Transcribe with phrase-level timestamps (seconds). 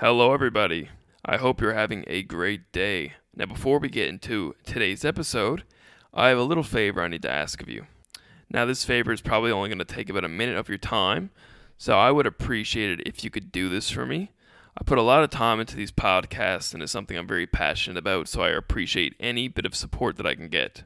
[0.00, 0.90] Hello, everybody.
[1.24, 3.14] I hope you're having a great day.
[3.34, 5.64] Now, before we get into today's episode,
[6.14, 7.86] I have a little favor I need to ask of you.
[8.48, 11.30] Now, this favor is probably only going to take about a minute of your time,
[11.76, 14.30] so I would appreciate it if you could do this for me.
[14.80, 17.98] I put a lot of time into these podcasts, and it's something I'm very passionate
[17.98, 20.84] about, so I appreciate any bit of support that I can get.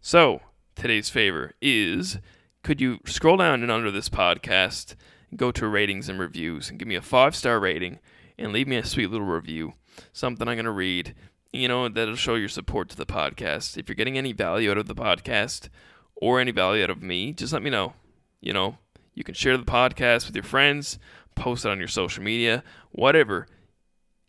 [0.00, 0.40] So,
[0.74, 2.16] today's favor is
[2.62, 4.94] could you scroll down and under this podcast
[5.36, 7.98] go to ratings and reviews and give me a five star rating
[8.38, 9.74] and leave me a sweet little review,
[10.12, 11.14] something I'm going to read,
[11.52, 13.76] you know, that'll show your support to the podcast.
[13.76, 15.68] If you're getting any value out of the podcast
[16.16, 17.92] or any value out of me, just let me know.
[18.40, 18.78] You know,
[19.14, 20.98] you can share the podcast with your friends,
[21.34, 23.46] post it on your social media, whatever.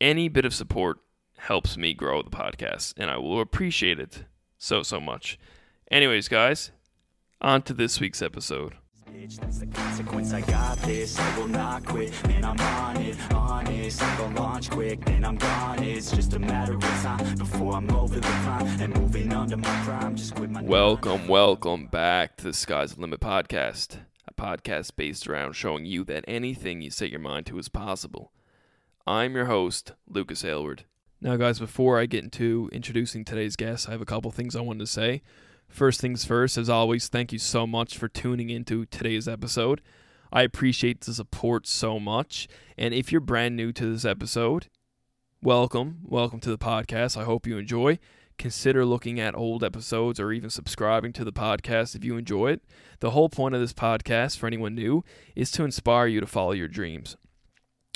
[0.01, 0.99] Any bit of support
[1.37, 4.25] helps me grow the podcast, and I will appreciate it
[4.57, 5.39] so, so much.
[5.89, 6.71] Anyways, guys,
[7.41, 8.75] on to this week's episode.
[9.13, 10.33] Bitch, that's the consequence.
[10.33, 11.19] I got this.
[11.19, 12.11] I will not quit.
[12.27, 14.01] Man, I'm on it, honest.
[14.01, 15.83] I'm gonna launch quick, then I'm gone.
[15.83, 19.83] It's just a matter of time before I'm over the climb and moving under my
[19.83, 20.15] prime.
[20.15, 25.27] Just quit my Welcome, welcome back to the Sky's the Limit podcast, a podcast based
[25.27, 28.31] around showing you that anything you set your mind to is possible.
[29.05, 30.85] I'm your host, Lucas Aylward.
[31.21, 34.61] Now, guys, before I get into introducing today's guest, I have a couple things I
[34.61, 35.21] wanted to say.
[35.73, 39.81] First things first, as always, thank you so much for tuning into today's episode.
[40.31, 42.47] I appreciate the support so much.
[42.77, 44.67] And if you're brand new to this episode,
[45.41, 46.01] welcome.
[46.03, 47.17] Welcome to the podcast.
[47.17, 47.97] I hope you enjoy.
[48.37, 52.61] Consider looking at old episodes or even subscribing to the podcast if you enjoy it.
[52.99, 55.03] The whole point of this podcast, for anyone new,
[55.35, 57.17] is to inspire you to follow your dreams.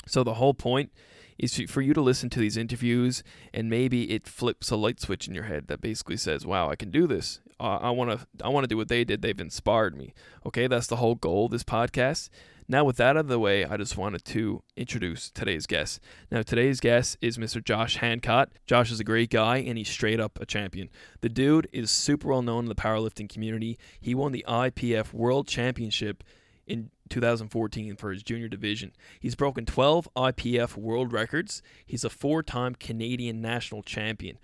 [0.04, 0.90] So, the whole point
[1.38, 3.22] is for you to listen to these interviews
[3.54, 6.74] and maybe it flips a light switch in your head that basically says, "Wow, I
[6.74, 7.38] can do this.
[7.66, 9.22] I want to I want to do what they did.
[9.22, 10.14] They've inspired me."
[10.46, 12.28] Okay, that's the whole goal of this podcast.
[12.70, 16.00] Now, with that out of the way, I just wanted to introduce today's guest.
[16.30, 17.64] Now, today's guest is Mr.
[17.64, 18.48] Josh Hancott.
[18.66, 20.90] Josh is a great guy, and he's straight up a champion.
[21.22, 23.78] The dude is super well known in the powerlifting community.
[23.98, 26.22] He won the IPF World Championship
[26.66, 28.92] in 2014 for his junior division.
[29.18, 31.62] He's broken 12 IPF world records.
[31.86, 34.38] He's a four time Canadian national champion.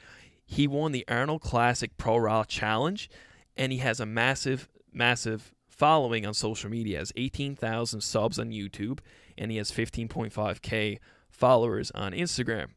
[0.47, 3.09] He won the Arnold Classic Pro Raw Challenge,
[3.57, 6.97] and he has a massive, massive following on social media.
[6.97, 9.01] He has 18,000 subs on YouTube,
[9.37, 10.99] and he has 15.5k
[11.31, 12.69] followers on Instagram.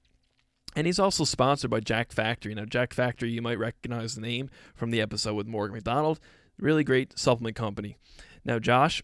[0.76, 2.54] And he's also sponsored by Jacked Factory.
[2.54, 6.20] Now, Jacked Factory, you might recognize the name from the episode with Morgan McDonald.
[6.60, 7.98] Really great supplement company.
[8.46, 9.02] Now, Josh,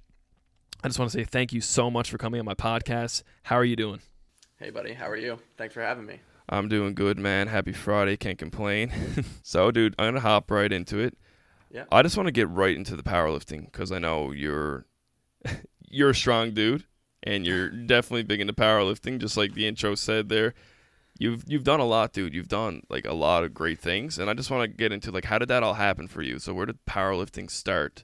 [0.84, 3.24] I just want to say thank you so much for coming on my podcast.
[3.44, 4.02] How are you doing?
[4.58, 4.94] Hey, buddy.
[4.94, 5.40] How are you?
[5.58, 6.20] Thanks for having me.
[6.50, 7.48] I'm doing good, man.
[7.48, 8.18] Happy Friday.
[8.18, 8.92] Can't complain.
[9.44, 11.18] so, dude, I'm going to hop right into it.
[11.72, 11.86] Yeah.
[11.92, 14.86] I just want to get right into the powerlifting because I know you're
[15.90, 16.84] you're a strong dude
[17.24, 20.54] and you're definitely big into powerlifting, just like the intro said there.
[21.18, 22.34] You've you've done a lot, dude.
[22.34, 25.12] You've done like a lot of great things, and I just want to get into
[25.12, 26.40] like how did that all happen for you?
[26.40, 28.04] So where did powerlifting start?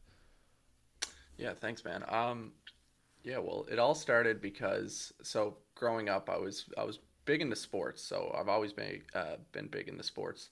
[1.38, 2.04] Yeah, thanks, man.
[2.08, 2.52] Um,
[3.24, 7.56] yeah, well, it all started because so growing up, I was I was big into
[7.56, 10.50] sports, so I've always been uh, been big into sports.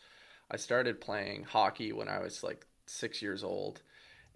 [0.51, 3.81] I started playing hockey when I was like six years old,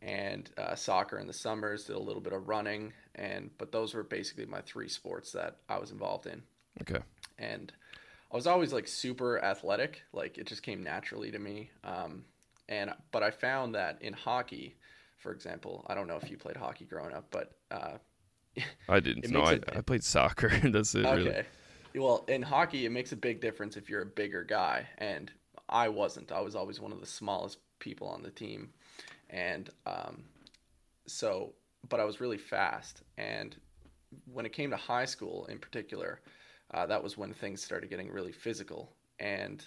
[0.02, 1.85] and uh, soccer in the summers.
[1.85, 5.57] Did a little bit of running, and but those were basically my three sports that
[5.69, 6.41] I was involved in.
[6.81, 7.03] Okay.
[7.38, 7.72] and
[8.31, 10.02] I was always like super athletic.
[10.12, 11.69] Like it just came naturally to me.
[11.84, 12.23] Um,
[12.69, 14.78] and but I found that in hockey,
[15.18, 17.97] for example, I don't know if you played hockey growing up, but uh,
[18.90, 19.44] I didn't know.
[19.44, 20.50] I, I played soccer.
[20.63, 21.16] That's it, okay.
[21.16, 21.44] really.
[21.96, 25.31] Well, in hockey, it makes a big difference if you're a bigger guy, and
[25.68, 26.31] I wasn't.
[26.31, 28.69] I was always one of the smallest people on the team,
[29.29, 30.24] and um,
[31.06, 31.53] so,
[31.90, 33.02] but I was really fast.
[33.18, 33.56] And
[34.31, 36.22] when it came to high school, in particular,
[36.74, 39.66] uh, that was when things started getting really physical, and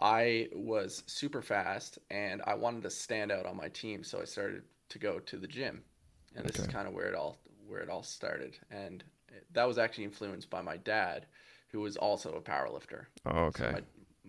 [0.00, 4.24] I was super fast, and I wanted to stand out on my team, so I
[4.24, 5.82] started to go to the gym,
[6.34, 7.38] and this is kind of where it all
[7.68, 9.04] where it all started, and
[9.52, 11.26] that was actually influenced by my dad,
[11.74, 13.06] who was also a powerlifter.
[13.26, 13.72] Oh, So okay.
[13.72, 13.80] my,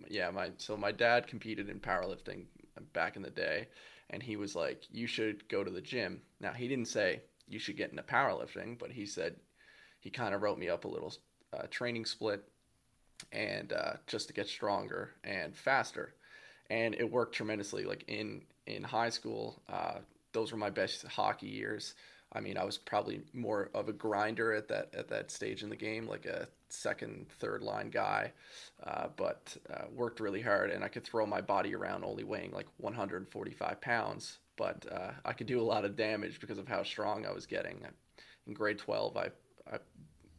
[0.10, 2.46] yeah, my so my dad competed in powerlifting
[2.92, 3.68] back in the day,
[4.10, 7.60] and he was like, "You should go to the gym." Now he didn't say you
[7.60, 9.36] should get into powerlifting, but he said
[10.00, 11.14] he kind of wrote me up a little
[11.54, 12.44] uh, training split,
[13.32, 16.16] and uh, just to get stronger and faster,
[16.72, 17.84] and it worked tremendously.
[17.84, 20.00] Like in in high school, uh,
[20.34, 21.94] those were my best hockey years.
[22.36, 25.70] I mean, I was probably more of a grinder at that at that stage in
[25.70, 28.34] the game, like a second, third line guy,
[28.84, 32.52] uh, but uh, worked really hard, and I could throw my body around only weighing
[32.52, 36.84] like 145 pounds, but uh, I could do a lot of damage because of how
[36.84, 37.86] strong I was getting.
[38.48, 39.30] In grade 12, I,
[39.72, 39.78] I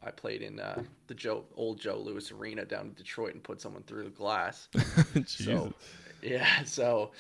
[0.02, 3.60] I played in uh, the Joe old Joe Louis Arena down in Detroit and put
[3.60, 4.69] someone through the glass.
[5.26, 5.72] so,
[6.22, 7.12] yeah, so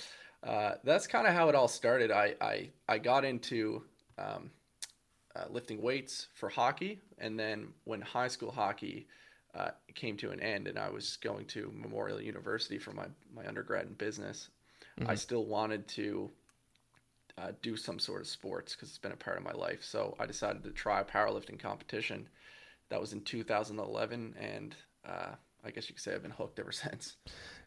[0.44, 2.10] uh, that's kind of how it all started.
[2.10, 3.82] I I, I got into
[4.18, 4.50] um,
[5.36, 9.06] uh, lifting weights for hockey, and then when high school hockey
[9.54, 13.46] uh, came to an end, and I was going to Memorial University for my my
[13.46, 14.48] undergrad in business,
[14.98, 15.10] mm-hmm.
[15.10, 16.30] I still wanted to
[17.38, 19.82] uh, do some sort of sports because it's been a part of my life.
[19.82, 22.28] So I decided to try a powerlifting competition.
[22.88, 25.34] That was in 2011, and uh,
[25.64, 27.16] I guess you could say I've been hooked ever since.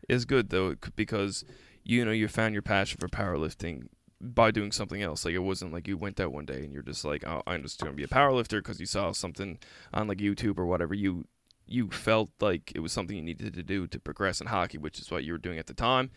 [0.08, 1.44] It's good though because
[1.84, 3.88] you know you found your passion for powerlifting
[4.22, 5.26] by doing something else.
[5.26, 7.64] Like it wasn't like you went out one day and you're just like, oh, I'm
[7.64, 9.60] just to be a powerlifter because you saw something
[9.94, 10.94] on like YouTube or whatever.
[10.94, 11.26] You
[11.66, 15.00] you felt like it was something you needed to do to progress in hockey, which
[15.00, 16.10] is what you were doing at the time,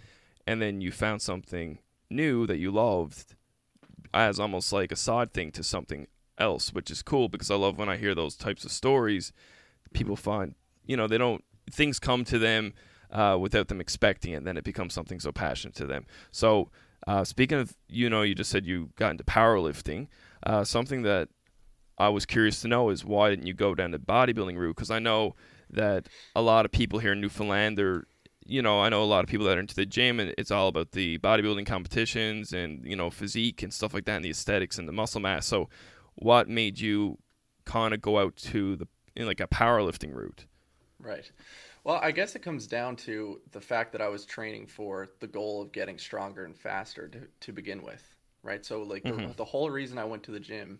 [0.46, 1.78] and then you found something
[2.08, 3.34] new that you loved
[4.14, 6.06] as almost like a side thing to something
[6.38, 9.32] else, which is cool because I love when I hear those types of stories.
[9.92, 10.54] People find,
[10.86, 12.72] you know, they don't things come to them
[13.10, 16.06] uh, without them expecting it, and then it becomes something so passionate to them.
[16.30, 16.70] So,
[17.06, 20.08] uh, speaking of, you know, you just said you got into powerlifting.
[20.44, 21.28] Uh, something that
[21.98, 24.76] I was curious to know is why didn't you go down the bodybuilding route?
[24.76, 25.34] Because I know
[25.70, 28.04] that a lot of people here in Newfoundland, they're
[28.44, 30.50] you know, I know a lot of people that are into the gym and it's
[30.50, 34.30] all about the bodybuilding competitions and, you know, physique and stuff like that and the
[34.30, 35.46] aesthetics and the muscle mass.
[35.46, 35.68] So
[36.16, 37.18] what made you
[37.64, 40.46] kind of go out to the like a powerlifting route?
[40.98, 41.30] Right.
[41.84, 45.26] Well, I guess it comes down to the fact that I was training for the
[45.26, 48.02] goal of getting stronger and faster to, to begin with,
[48.42, 48.64] right?
[48.64, 49.28] So like mm-hmm.
[49.28, 50.78] the, the, whole reason I went to the gym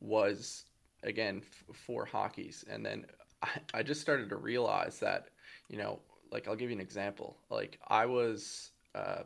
[0.00, 0.66] was
[1.02, 3.06] again f- for hockeys and then
[3.42, 5.28] I, I just started to realize that,
[5.70, 6.00] you know,
[6.30, 7.38] like I'll give you an example.
[7.48, 9.22] Like I was uh,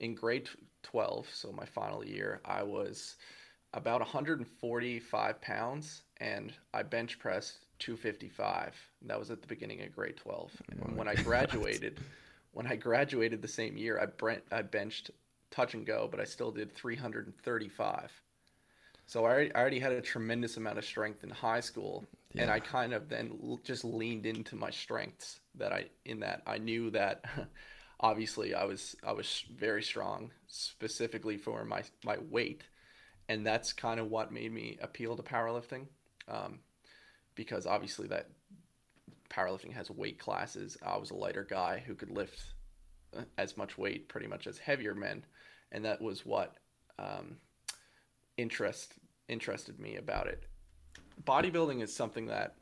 [0.00, 0.48] in grade
[0.82, 3.16] 12, so my final year, I was
[3.72, 8.74] about 145 pounds and I bench pressed 255.
[9.02, 10.52] that was at the beginning of grade 12.
[10.70, 12.00] And when I graduated,
[12.52, 15.10] when I graduated the same year, I, brent, I benched
[15.50, 18.10] touch and go, but I still did 335.
[19.06, 22.42] So I already had a tremendous amount of strength in high school, yeah.
[22.42, 26.58] and I kind of then just leaned into my strengths that I in that I
[26.58, 27.24] knew that
[28.00, 32.62] obviously I was I was very strong specifically for my my weight,
[33.28, 35.86] and that's kind of what made me appeal to powerlifting,
[36.28, 36.58] um,
[37.36, 38.30] because obviously that
[39.30, 40.76] powerlifting has weight classes.
[40.84, 42.42] I was a lighter guy who could lift
[43.16, 45.24] uh, as much weight pretty much as heavier men,
[45.70, 46.54] and that was what
[46.98, 47.36] um,
[48.36, 48.94] interest
[49.28, 50.44] interested me about it.
[51.24, 52.56] Bodybuilding is something that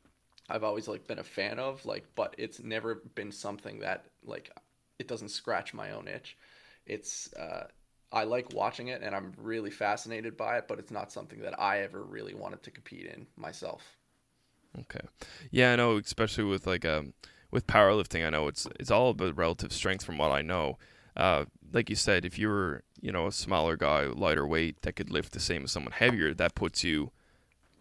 [0.48, 4.50] I've always like been a fan of, like, but it's never been something that like
[4.98, 6.36] it doesn't scratch my own itch.
[6.86, 7.64] It's uh,
[8.12, 11.58] I like watching it and I'm really fascinated by it, but it's not something that
[11.58, 13.82] I ever really wanted to compete in myself.
[14.80, 15.06] Okay,
[15.50, 17.14] yeah, I know, especially with like um
[17.50, 20.78] with powerlifting, I know it's it's all about relative strength from what I know.
[21.16, 24.96] Uh, like you said, if you were you know a smaller guy, lighter weight that
[24.96, 27.12] could lift the same as someone heavier, that puts you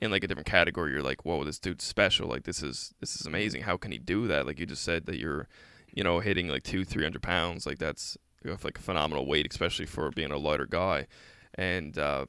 [0.04, 0.92] in like a different category.
[0.92, 2.28] You're like, whoa, this dude's special.
[2.28, 3.64] Like this is this is amazing.
[3.64, 4.46] How can he do that?
[4.46, 5.48] Like you just said that you're,
[5.94, 7.66] you know, hitting like two, three hundred pounds.
[7.66, 11.08] Like that's like a phenomenal weight, especially for being a lighter guy.
[11.56, 12.26] And uh,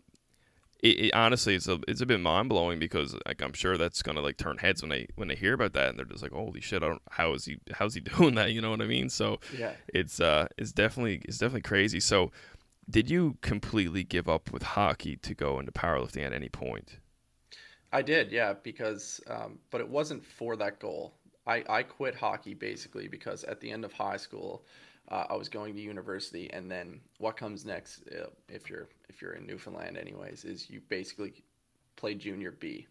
[0.84, 4.02] it, it, honestly it's a it's a bit mind blowing because like I'm sure that's
[4.02, 6.32] gonna like turn heads when they when they hear about that and they're just like
[6.32, 8.52] holy shit I don't how is he how's he doing that?
[8.52, 9.08] You know what I mean?
[9.08, 9.72] So yeah.
[9.88, 12.00] it's uh it's definitely it's definitely crazy.
[12.00, 12.30] So
[12.88, 16.98] did you completely give up with hockey to go into powerlifting at any point?
[17.90, 21.14] I did yeah because um, but it wasn't for that goal.
[21.46, 24.66] I I quit hockey basically because at the end of high school
[25.08, 29.20] uh, I was going to university, and then what comes next, uh, if you're if
[29.20, 31.44] you're in Newfoundland, anyways, is you basically
[31.96, 32.86] play junior B.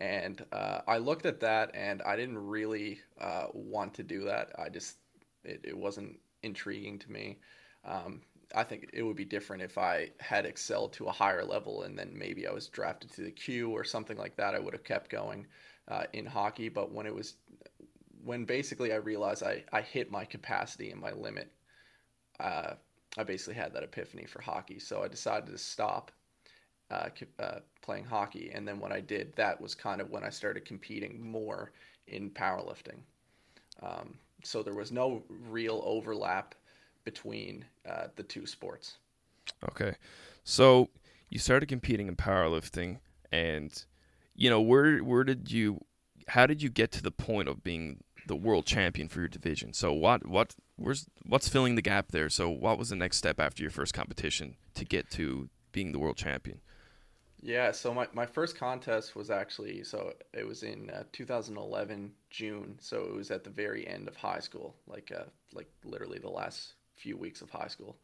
[0.00, 4.52] And uh, I looked at that, and I didn't really uh, want to do that.
[4.58, 4.96] I just
[5.44, 7.38] it, it wasn't intriguing to me.
[7.84, 8.22] Um,
[8.54, 11.98] I think it would be different if I had excelled to a higher level, and
[11.98, 14.54] then maybe I was drafted to the Q or something like that.
[14.54, 15.46] I would have kept going
[15.88, 16.68] uh, in hockey.
[16.68, 17.34] But when it was
[18.24, 21.52] when basically I realized I, I hit my capacity and my limit,
[22.40, 22.74] uh,
[23.16, 24.78] I basically had that epiphany for hockey.
[24.78, 26.10] So I decided to stop
[26.90, 27.08] uh,
[27.38, 28.50] uh, playing hockey.
[28.54, 31.72] And then when I did, that was kind of when I started competing more
[32.06, 33.00] in powerlifting.
[33.82, 36.54] Um, so there was no real overlap
[37.04, 38.98] between uh, the two sports.
[39.70, 39.94] Okay.
[40.44, 40.88] So
[41.30, 42.98] you started competing in powerlifting
[43.32, 43.84] and
[44.34, 45.84] you know where where did you
[46.28, 49.72] how did you get to the point of being the world champion for your division.
[49.72, 52.28] So what what where's what's filling the gap there?
[52.28, 55.98] So what was the next step after your first competition to get to being the
[55.98, 56.60] world champion?
[57.40, 62.76] Yeah, so my, my first contest was actually so it was in uh, 2011 June,
[62.80, 66.28] so it was at the very end of high school, like uh, like literally the
[66.28, 67.96] last few weeks of high school,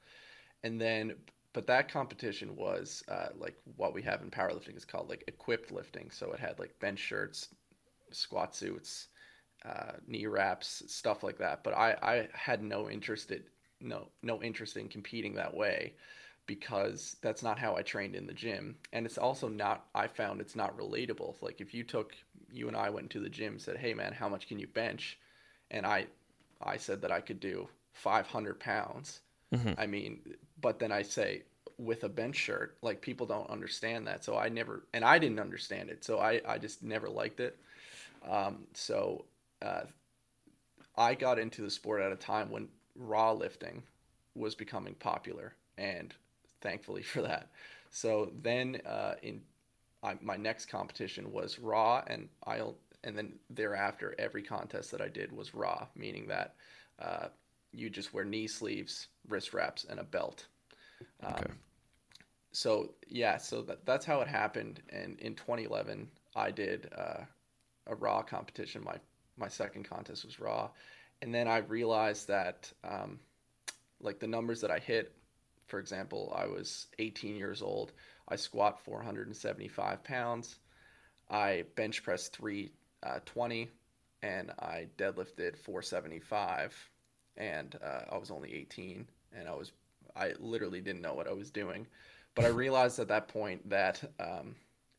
[0.62, 1.14] and then
[1.52, 5.72] but that competition was uh, like what we have in powerlifting is called like equipped
[5.72, 7.48] lifting, so it had like bench shirts,
[8.12, 9.08] squat suits,
[9.64, 11.64] uh, knee wraps, stuff like that.
[11.64, 13.42] But I I had no interest in,
[13.80, 15.94] no no interest in competing that way
[16.46, 18.76] because that's not how I trained in the gym.
[18.92, 21.40] And it's also not, I found it's not relatable.
[21.40, 22.12] Like if you took,
[22.52, 25.18] you and I went to the gym, said, hey man, how much can you bench?
[25.70, 26.06] And I,
[26.62, 29.20] I said that I could do 500 pounds.
[29.54, 29.72] Mm-hmm.
[29.78, 30.20] I mean,
[30.60, 31.42] but then I say
[31.78, 34.24] with a bench shirt, like people don't understand that.
[34.24, 36.04] So I never, and I didn't understand it.
[36.04, 37.58] So I, I just never liked it.
[38.28, 39.24] Um, so
[39.62, 39.82] uh,
[40.96, 43.82] I got into the sport at a time when raw lifting
[44.34, 46.14] was becoming popular and
[46.60, 47.50] thankfully for that.
[47.90, 49.42] So then uh, in
[50.02, 55.08] I, my next competition was raw, and I'll and then thereafter every contest that I
[55.08, 56.54] did was raw, meaning that
[57.00, 57.28] uh,
[57.72, 60.46] you just wear knee sleeves, wrist wraps, and a belt.
[61.22, 61.52] Um, okay.
[62.52, 64.80] So yeah, so that, that's how it happened.
[64.90, 67.24] And in 2011, I did uh,
[67.86, 68.82] a raw competition.
[68.84, 68.96] My
[69.36, 70.70] my second contest was raw,
[71.22, 73.18] and then I realized that um,
[74.00, 75.14] like the numbers that I hit
[75.66, 77.92] for example, I was 18 years old.
[78.28, 80.58] I squat 475 pounds.
[81.30, 83.66] I bench pressed 320 uh,
[84.26, 86.90] and I deadlifted 475
[87.36, 89.72] and uh, I was only 18 and I was
[90.16, 91.86] I literally didn't know what I was doing.
[92.34, 94.54] But I realized at that point that um,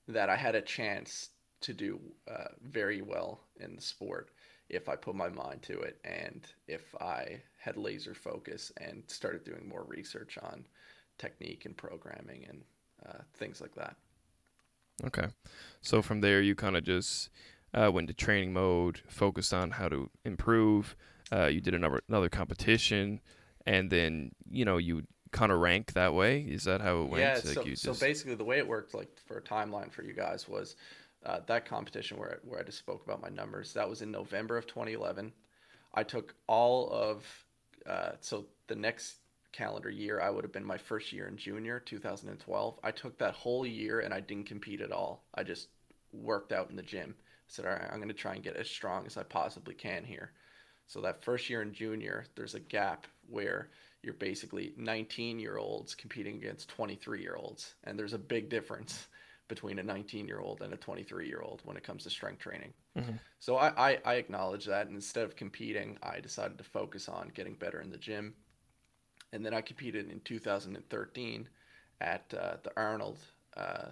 [0.08, 1.30] that I had a chance
[1.66, 2.00] to do
[2.32, 4.30] uh, very well in the sport
[4.70, 9.44] if I put my mind to it and if I had laser focus and started
[9.44, 10.66] doing more research on
[11.18, 12.62] technique and programming and
[13.08, 13.96] uh, things like that.
[15.06, 15.28] Okay.
[15.82, 17.30] So from there, you kind of just
[17.74, 20.96] uh, went to training mode, focused on how to improve.
[21.32, 23.20] Uh, you did another another competition,
[23.66, 26.40] and then you know you kind of rank that way.
[26.42, 27.24] Is that how it went?
[27.24, 27.34] Yeah.
[27.34, 27.84] Like so, just...
[27.84, 30.76] so basically, the way it worked, like for a timeline for you guys, was
[31.26, 33.74] uh, that competition where where I just spoke about my numbers.
[33.74, 35.32] That was in November of 2011.
[35.94, 37.26] I took all of
[37.88, 39.18] uh, so the next
[39.52, 42.80] calendar year I would have been my first year in junior 2012.
[42.84, 45.24] I took that whole year and I didn't compete at all.
[45.34, 45.70] I just
[46.12, 47.16] worked out in the gym.
[47.18, 49.74] I said, all right, I'm going to try and get as strong as I possibly
[49.74, 50.32] can here.
[50.88, 53.70] So that first year in junior, there's a gap where
[54.04, 59.08] you're basically 19 year olds competing against 23 year olds, and there's a big difference
[59.48, 62.40] between a 19 year old and a 23 year old when it comes to strength
[62.40, 62.74] training.
[62.98, 63.16] Mm-hmm.
[63.40, 64.88] So I, I, I acknowledge that.
[64.88, 68.34] And instead of competing, I decided to focus on getting better in the gym.
[69.34, 71.48] And then I competed in 2013
[72.02, 73.20] at uh, the Arnold
[73.56, 73.90] uh,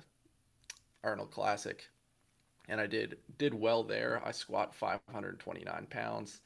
[1.04, 1.88] Arnold Classic,
[2.70, 4.22] and I did did well there.
[4.26, 6.42] I squat 529 pounds,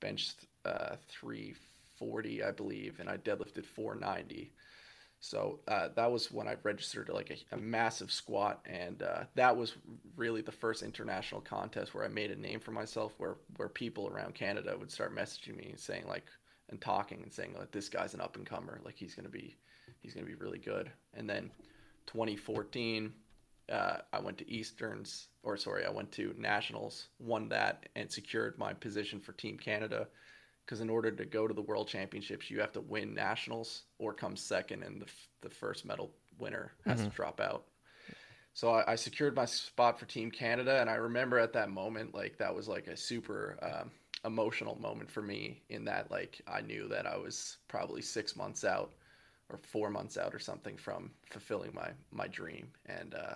[0.00, 4.52] benched uh, 340, I believe, and I deadlifted 490.
[5.20, 9.54] So uh, that was when I registered like a, a massive squat, and uh, that
[9.54, 9.74] was
[10.16, 13.12] really the first international contest where I made a name for myself.
[13.18, 16.24] Where where people around Canada would start messaging me and saying like
[16.70, 19.58] and talking and saying like this guy's an up and comer, like he's gonna be
[20.00, 20.90] he's gonna be really good.
[21.12, 21.50] And then
[22.06, 23.12] 2014,
[23.70, 28.58] uh, I went to Easterns or sorry, I went to Nationals, won that, and secured
[28.58, 30.06] my position for Team Canada
[30.70, 34.14] because in order to go to the World Championships, you have to win nationals or
[34.14, 35.06] come second, and the
[35.40, 37.10] the first medal winner has mm-hmm.
[37.10, 37.64] to drop out.
[38.54, 42.14] So I, I, secured my spot for Team Canada, and I remember at that moment,
[42.14, 43.90] like that was like a super um,
[44.24, 45.60] emotional moment for me.
[45.70, 48.92] In that, like I knew that I was probably six months out
[49.48, 53.34] or four months out or something from fulfilling my my dream, and uh,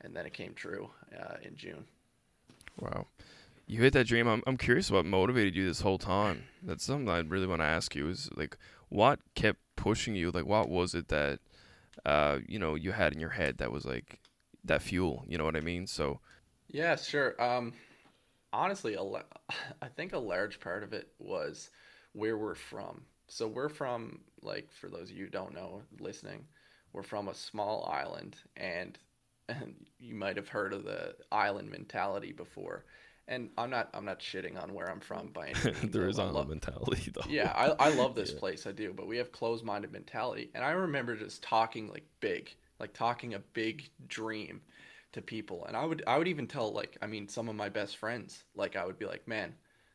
[0.00, 1.84] and then it came true uh, in June.
[2.80, 3.06] Wow
[3.66, 4.26] you hit that dream.
[4.26, 6.44] I'm I'm curious what motivated you this whole time.
[6.62, 8.08] That's something I really want to ask you.
[8.08, 8.56] Is like
[8.88, 10.30] what kept pushing you?
[10.30, 11.40] Like what was it that
[12.04, 14.20] uh you know you had in your head that was like
[14.64, 15.24] that fuel?
[15.26, 15.86] You know what I mean?
[15.86, 16.20] So
[16.68, 17.40] yeah, sure.
[17.42, 17.72] Um,
[18.52, 19.02] honestly, a
[19.82, 21.70] I think a large part of it was
[22.12, 23.02] where we're from.
[23.28, 26.44] So we're from like for those of you don't know listening,
[26.92, 28.98] we're from a small island and
[29.48, 32.84] and you might have heard of the island mentality before
[33.28, 35.92] and I'm not I'm not shitting on where I'm from by any means.
[35.92, 37.22] there is island mentality though.
[37.26, 38.38] Yeah, I, I love this yeah.
[38.38, 40.50] place, I do, but we have closed minded mentality.
[40.54, 44.62] And I remember just talking like big, like talking a big dream
[45.12, 45.64] to people.
[45.66, 48.44] And I would I would even tell like I mean some of my best friends,
[48.54, 49.54] like I would be like, Man,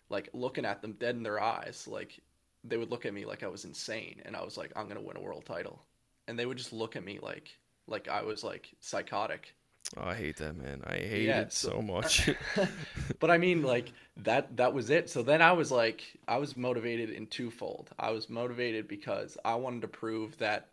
[0.10, 2.20] like looking at them dead in their eyes, like
[2.64, 5.02] they would look at me like I was insane and I was like, I'm gonna
[5.02, 5.86] win a world title.
[6.28, 7.58] And they would just look at me like
[7.88, 9.54] Like I was like psychotic.
[9.98, 10.82] Oh, I hate that, man.
[10.86, 12.30] I hate Yeah, it so so- much.
[13.20, 15.10] but I mean, like that that was it.
[15.10, 17.92] So then I was like, I was motivated in twofold.
[18.00, 20.70] I was motivated because I wanted to prove that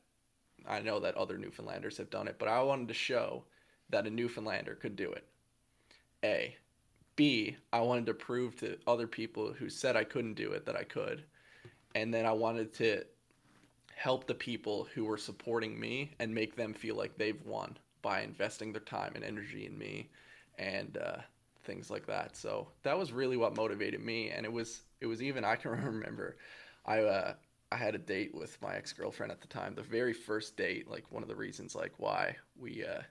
[0.66, 3.44] I know that other Newfoundlanders have done it, but I wanted to show
[3.90, 5.26] that a Newfoundlander could do it.
[6.24, 6.56] A.
[7.16, 7.56] B.
[7.72, 10.84] I wanted to prove to other people who said I couldn't do it that I
[10.84, 11.24] could.
[11.94, 13.04] And then I wanted to
[13.94, 18.20] help the people who were supporting me and make them feel like they've won by
[18.20, 20.08] investing their time and energy in me
[20.58, 21.16] and uh,
[21.64, 22.36] things like that.
[22.36, 25.70] So that was really what motivated me, and it was it was even I can
[25.84, 26.36] remember,
[26.84, 27.34] I uh,
[27.72, 29.74] I had a date with my ex girlfriend at the time.
[29.74, 32.84] The very first date, like one of the reasons like why we.
[32.84, 33.02] Uh,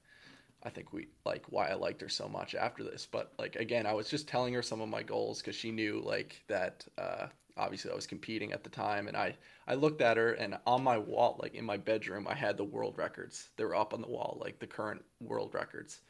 [0.63, 3.07] I think we like why I liked her so much after this.
[3.09, 6.01] But like again, I was just telling her some of my goals because she knew
[6.03, 6.85] like that.
[6.97, 9.35] Uh, obviously, I was competing at the time, and I
[9.67, 12.63] I looked at her and on my wall, like in my bedroom, I had the
[12.63, 13.49] world records.
[13.57, 16.01] They were up on the wall, like the current world records.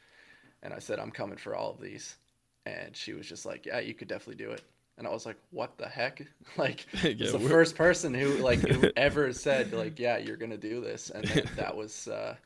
[0.62, 2.16] And I said, I'm coming for all of these.
[2.66, 4.62] And she was just like, Yeah, you could definitely do it.
[4.98, 6.22] And I was like, What the heck?
[6.56, 10.36] Like, Yeah, it's the we're- first person who like who ever said like, Yeah, you're
[10.36, 11.10] gonna do this.
[11.10, 11.24] And
[11.56, 12.36] that was uh,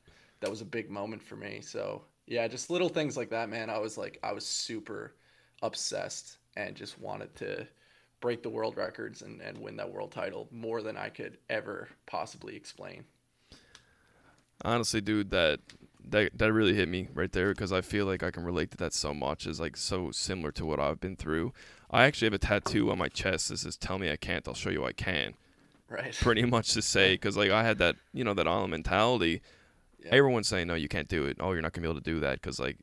[0.40, 1.61] that was a big moment for me.
[1.62, 3.71] So yeah, just little things like that, man.
[3.71, 5.14] I was like, I was super
[5.62, 7.66] obsessed and just wanted to
[8.21, 11.89] break the world records and, and win that world title more than I could ever
[12.07, 13.05] possibly explain.
[14.62, 15.61] Honestly, dude, that
[16.09, 18.77] that that really hit me right there because I feel like I can relate to
[18.79, 19.47] that so much.
[19.47, 21.53] Is like so similar to what I've been through.
[21.91, 24.55] I actually have a tattoo on my chest that says "Tell me I can't, I'll
[24.55, 25.35] show you I can."
[25.89, 26.15] Right.
[26.21, 29.41] Pretty much to say because like I had that you know that island mentality.
[30.05, 30.11] Yeah.
[30.12, 31.39] Everyone's saying no, you can't do it.
[31.41, 32.77] Oh, you're not gonna be able to do that because like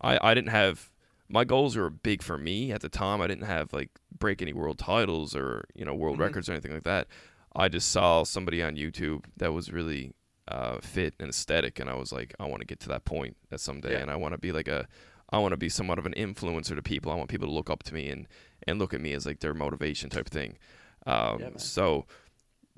[0.00, 0.90] I I didn't have
[1.28, 3.22] my goals were big for me at the time.
[3.22, 3.90] I didn't have like
[4.22, 6.20] break any world titles or you know world Mhm.
[6.26, 7.06] records or anything like that.
[7.54, 10.14] I just saw somebody on YouTube that was really
[10.48, 13.36] uh, fit and aesthetic, and I was like, I want to get to that point
[13.52, 13.98] at someday, Yeah.
[14.02, 14.88] and I want to be like a,
[15.30, 17.12] I want to be somewhat of an influencer to people.
[17.12, 18.26] I want people to look up to me and
[18.66, 20.58] and look at me as like their motivation type thing.
[21.06, 22.06] Um, Yeah, so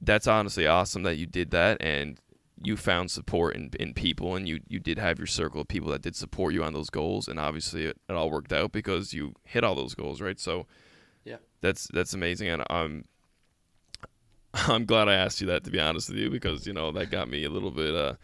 [0.01, 2.19] that's honestly awesome that you did that and
[2.63, 5.91] you found support in, in people and you, you did have your circle of people
[5.91, 9.13] that did support you on those goals and obviously it, it all worked out because
[9.13, 10.67] you hit all those goals right so.
[11.65, 13.05] That's that's amazing and i'm
[14.69, 17.11] i'm glad i asked you that to be honest with you because you know that
[17.11, 18.15] got me a little bit uh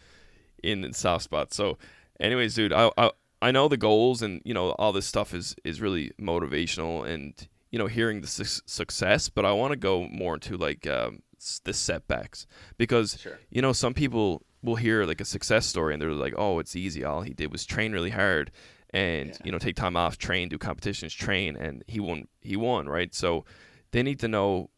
[0.63, 1.77] in the soft spot so
[2.19, 5.55] anyways dude i i, I know the goals and you know all this stuff is
[5.63, 7.33] is really motivational and
[7.71, 11.21] you know hearing the su- success but i want to go more into like um,
[11.63, 12.45] the setbacks.
[12.77, 13.39] Because Sure.
[13.49, 16.75] you know some people will hear like a success story and they're like oh it's
[16.75, 17.03] easy.
[17.03, 18.51] All he did was train really hard
[18.93, 19.37] and Yeah.
[19.43, 23.13] you know take time off train do competitions train and he won he won right
[23.13, 23.45] so
[23.91, 24.69] they need to know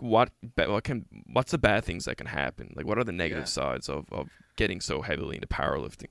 [0.00, 0.30] what
[0.66, 3.44] what can what's the bad things that can happen like what are the negative Yeah.
[3.44, 6.08] sides of, of getting so heavily into powerlifting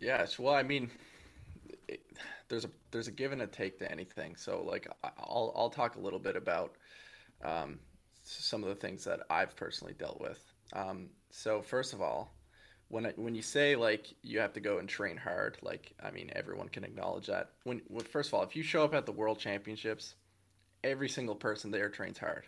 [0.00, 0.90] it's- well, I mean,
[1.88, 2.00] it,
[2.48, 4.36] there's a there's a give and a take to anything.
[4.36, 6.76] So like, I'll I'll talk a little bit about
[7.44, 7.78] um,
[8.22, 10.40] some of the things that I've personally dealt with.
[10.72, 12.32] Um, so first of all,
[12.88, 16.10] when I, when you say like you have to go and train hard, like I
[16.10, 17.50] mean everyone can acknowledge that.
[17.64, 20.14] When, when first of all, if you show up at the World Championships,
[20.82, 22.46] every single person there trains hard.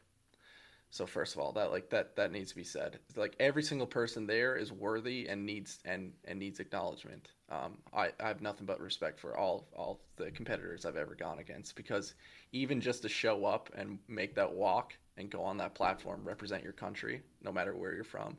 [0.92, 2.98] So first of all, that like that that needs to be said.
[3.14, 7.28] Like every single person there is worthy and needs and and needs acknowledgement.
[7.48, 11.38] Um, I, I have nothing but respect for all all the competitors I've ever gone
[11.38, 12.14] against because
[12.52, 16.64] even just to show up and make that walk and go on that platform, represent
[16.64, 18.36] your country, no matter where you're from,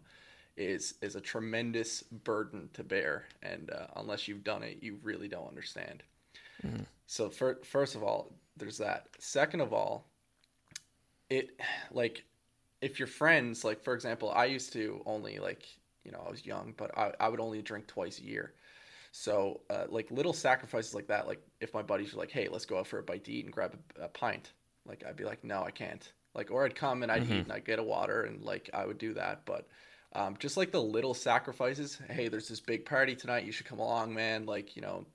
[0.65, 3.25] is is a tremendous burden to bear.
[3.43, 6.03] And uh, unless you've done it, you really don't understand.
[7.07, 9.07] So fir- first of all, there's that.
[9.19, 10.05] Second of all,
[11.31, 11.59] it
[11.91, 12.25] like
[12.81, 15.65] if your friends like for example i used to only like
[16.03, 18.53] you know i was young but i, I would only drink twice a year
[19.13, 22.65] so uh, like little sacrifices like that like if my buddies were like hey let's
[22.65, 24.51] go out for a bite to eat and grab a, a pint
[24.85, 27.51] like i'd be like no i can't like or i'd come and i'd eat and
[27.51, 29.67] i'd get a water and like i would do that but
[30.13, 33.79] um, just like the little sacrifices hey there's this big party tonight you should come
[33.79, 35.05] along man like you know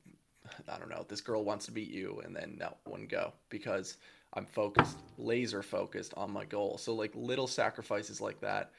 [0.69, 3.97] I don't know, this girl wants to meet you, and then no, wouldn't go because
[4.35, 6.79] I'm focused, laser focused on my goal.
[6.79, 8.71] So like little sacrifices like that,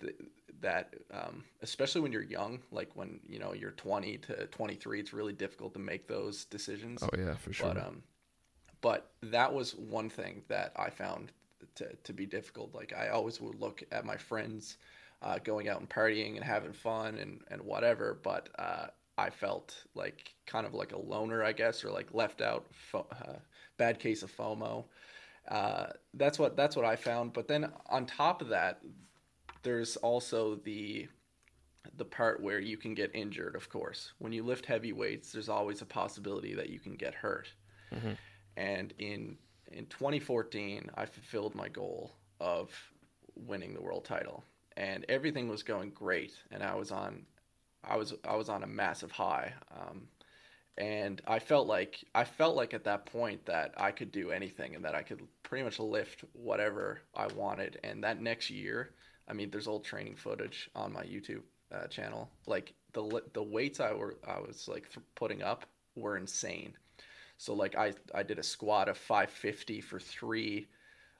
[0.00, 0.14] th-
[0.60, 5.12] that um, especially when you're young, like when you know you're 20 to 23, it's
[5.12, 7.02] really difficult to make those decisions.
[7.02, 8.02] oh yeah for sure But um,
[8.80, 11.32] but that was one thing that I found
[11.76, 12.74] to to be difficult.
[12.74, 14.76] Like I always would look at my friends
[15.22, 19.74] uh, going out and partying and having fun and and whatever, but uh, I felt
[19.94, 22.66] like kind of like a loner, I guess, or like left out.
[22.72, 23.38] Fo- uh,
[23.76, 24.84] bad case of FOMO.
[25.48, 27.32] Uh, that's what that's what I found.
[27.32, 28.80] But then on top of that,
[29.62, 31.08] there's also the
[31.96, 34.12] the part where you can get injured, of course.
[34.18, 37.48] When you lift heavy weights, there's always a possibility that you can get hurt.
[37.92, 38.16] Mhm.
[38.56, 39.38] And in
[39.72, 42.70] in 2014, I fulfilled my goal of
[43.34, 44.44] winning the world title,
[44.78, 47.26] and everything was going great, and I was on,
[47.84, 49.52] I was I was on a massive high.
[49.76, 50.08] Um,
[50.78, 54.76] and I felt like I felt like at that point that I could do anything
[54.76, 57.80] and that I could pretty much lift whatever I wanted.
[57.82, 58.90] And that next year,
[59.28, 61.42] I mean, there's old training footage on my YouTube
[61.74, 62.30] uh, channel.
[62.46, 66.74] Like the the weights I were I was like th- putting up were insane.
[67.38, 70.68] So like I I did a squat of 550 for three.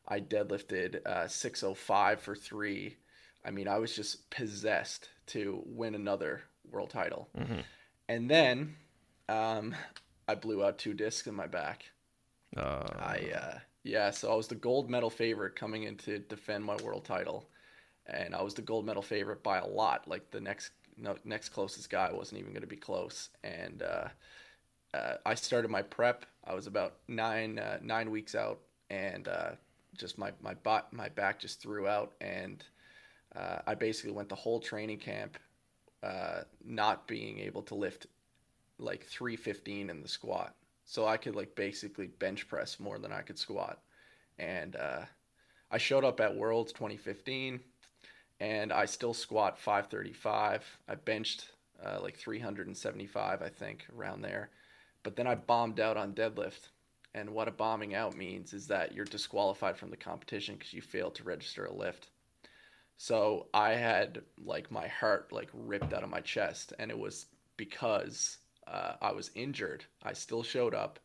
[0.06, 2.96] I deadlifted uh, 605 for three.
[3.44, 7.28] I mean, I was just possessed to win another world title.
[7.36, 7.62] Mhm.
[8.08, 8.76] And then
[9.28, 9.74] um,
[10.26, 11.84] I blew out two discs in my back.
[12.56, 16.64] Uh, I uh, yeah, so I was the gold medal favorite coming in to defend
[16.64, 17.48] my world title,
[18.06, 20.08] and I was the gold medal favorite by a lot.
[20.08, 24.08] Like the next no, next closest guy wasn't even going to be close, and uh,
[24.94, 26.24] uh, I started my prep.
[26.44, 29.50] I was about nine uh, nine weeks out, and uh,
[29.96, 32.64] just my my butt my back just threw out, and
[33.34, 35.38] uh, I basically went the whole training camp
[36.02, 38.06] uh, not being able to lift
[38.78, 40.54] like 315 in the squat.
[40.84, 43.80] So i could like basically bench press more than i could squat.
[44.38, 45.02] And uh,
[45.70, 47.60] i showed up at worlds 2015
[48.40, 51.50] and i still squat 535 i benched
[51.84, 54.50] uh, like 375 i think around there.
[55.02, 56.68] But then i bombed out on deadlift.
[57.14, 60.82] And what a bombing out means is that you're disqualified from the competition because you
[60.82, 62.10] failed to register a lift
[62.98, 67.26] so i had like my heart like ripped out of my chest and it was
[67.56, 69.84] because uh, I was injured.
[70.02, 70.98] I still showed up.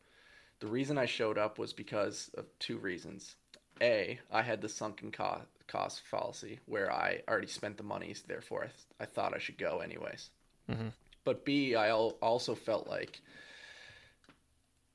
[0.60, 3.36] The reason I showed up was because of two reasons.
[3.82, 8.22] A, I had the sunken co- cost fallacy where I already spent the money, so
[8.28, 10.30] therefore I, th- I thought I should go anyways.
[10.70, 10.92] Mhm.
[11.24, 13.20] But B, I al- also felt like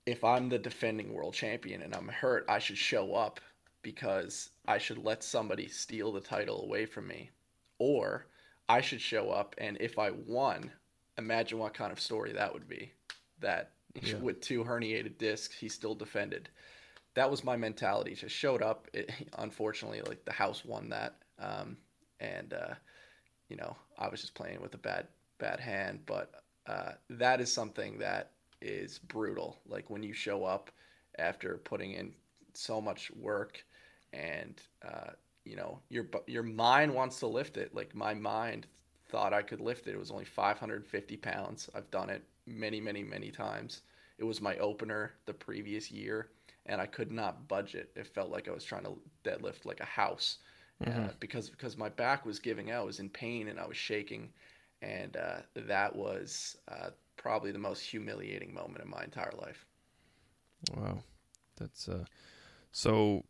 [0.05, 3.41] if I'm the defending world champion and I'm hurt, I should show up
[3.89, 7.31] because I should let somebody steal the title away from me.
[7.79, 8.27] Or
[8.67, 10.71] I should show up and if I won,
[11.17, 12.91] imagine what kind of story that would be.
[13.39, 14.17] That Yeah.
[14.17, 16.49] with two herniated discs, he still defended.
[17.15, 18.13] That was my mentality.
[18.13, 18.87] Just showed up.
[18.93, 21.75] It, unfortunately, like the house won that, um,
[22.19, 22.75] and uh,
[23.47, 25.07] you know I was just playing with a bad
[25.39, 26.01] bad hand.
[26.05, 29.57] But uh, that is something that is brutal.
[29.65, 30.69] Like when you show up
[31.17, 32.13] after putting in
[32.53, 33.63] so much work,
[34.13, 35.11] and uh,
[35.45, 37.73] you know your your mind wants to lift it.
[37.75, 38.67] Like my mind
[39.09, 39.95] thought I could lift it.
[39.95, 41.69] It was only 550 pounds.
[41.75, 43.81] I've done it many, many, many times.
[44.17, 46.29] It was my opener the previous year,
[46.65, 47.91] and I could not budge it.
[47.95, 50.37] It felt like I was trying to deadlift like a house
[50.87, 52.81] uh, because because my back was giving out.
[52.81, 54.29] I was in pain and I was shaking,
[54.81, 59.65] and uh, that was uh, probably the most humiliating moment in my entire life.
[60.75, 60.99] wow,
[61.57, 62.05] that's uh.
[62.71, 63.25] So,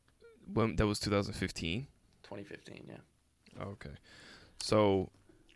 [0.53, 1.87] when that was 2015.
[2.23, 3.63] 2015, yeah.
[3.63, 3.91] Okay.
[4.61, 5.09] So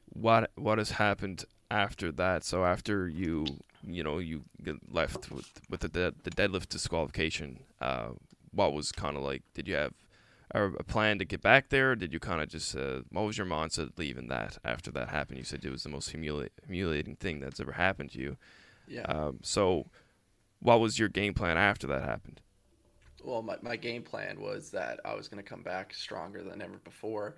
[0.10, 2.44] what what has happened after that?
[2.44, 3.46] So after you
[3.84, 4.44] you know you
[4.90, 8.10] left with with the the deadlift disqualification, uh,
[8.52, 9.44] what was kind of like?
[9.54, 9.94] Did you have
[10.52, 11.92] a, a plan to get back there?
[11.92, 15.10] Or did you kind of just uh, what was your mindset leaving that after that
[15.10, 15.40] happened?
[15.40, 18.38] You said it was the most humili- humiliating thing that's ever happened to you.
[18.88, 19.04] Yeah.
[19.04, 19.88] Um, so
[20.60, 22.42] what was your game plan after that happened?
[23.24, 26.62] Well, my, my game plan was that I was going to come back stronger than
[26.62, 27.38] ever before.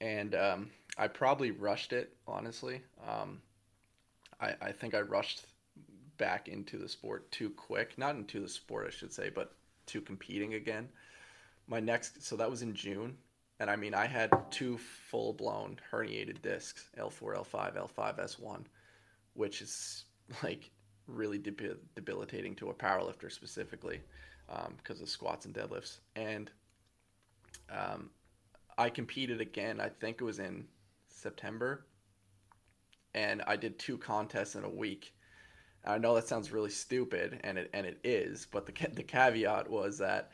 [0.00, 2.82] And um, I probably rushed it, honestly.
[3.06, 3.40] Um,
[4.40, 5.46] I, I think I rushed
[6.18, 7.96] back into the sport too quick.
[7.98, 9.52] Not into the sport, I should say, but
[9.86, 10.88] to competing again.
[11.66, 13.16] My next, so that was in June.
[13.58, 18.64] And I mean, I had two full blown herniated discs L4, L5, L5, S1,
[19.34, 20.04] which is
[20.42, 20.70] like
[21.06, 24.00] really debil- debilitating to a powerlifter specifically
[24.76, 25.98] because of squats and deadlifts.
[26.14, 26.50] And
[27.70, 28.10] um,
[28.78, 29.80] I competed again.
[29.80, 30.66] I think it was in
[31.08, 31.86] September,
[33.14, 35.14] and I did two contests in a week.
[35.84, 38.46] I know that sounds really stupid, and it and it is.
[38.50, 40.30] But the the caveat was that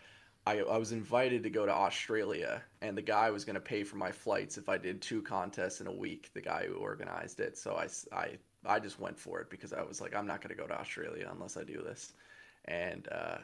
[0.46, 3.84] I I was invited to go to Australia, and the guy was going to pay
[3.84, 6.30] for my flights if I did two contests in a week.
[6.34, 9.82] The guy who organized it, so I I I just went for it because I
[9.82, 12.14] was like, I'm not going to go to Australia unless I do this,
[12.64, 13.38] and uh,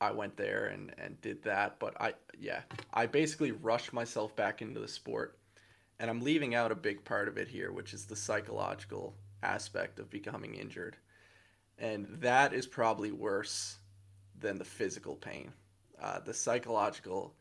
[0.00, 1.78] I went there and, and did that.
[1.78, 5.38] But I, yeah, I basically rushed myself back into the sport.
[5.98, 9.98] And I'm leaving out a big part of it here, which is the psychological aspect
[9.98, 10.96] of becoming injured.
[11.78, 13.78] And that is probably worse
[14.38, 15.52] than the physical pain.
[16.00, 17.34] Uh, the psychological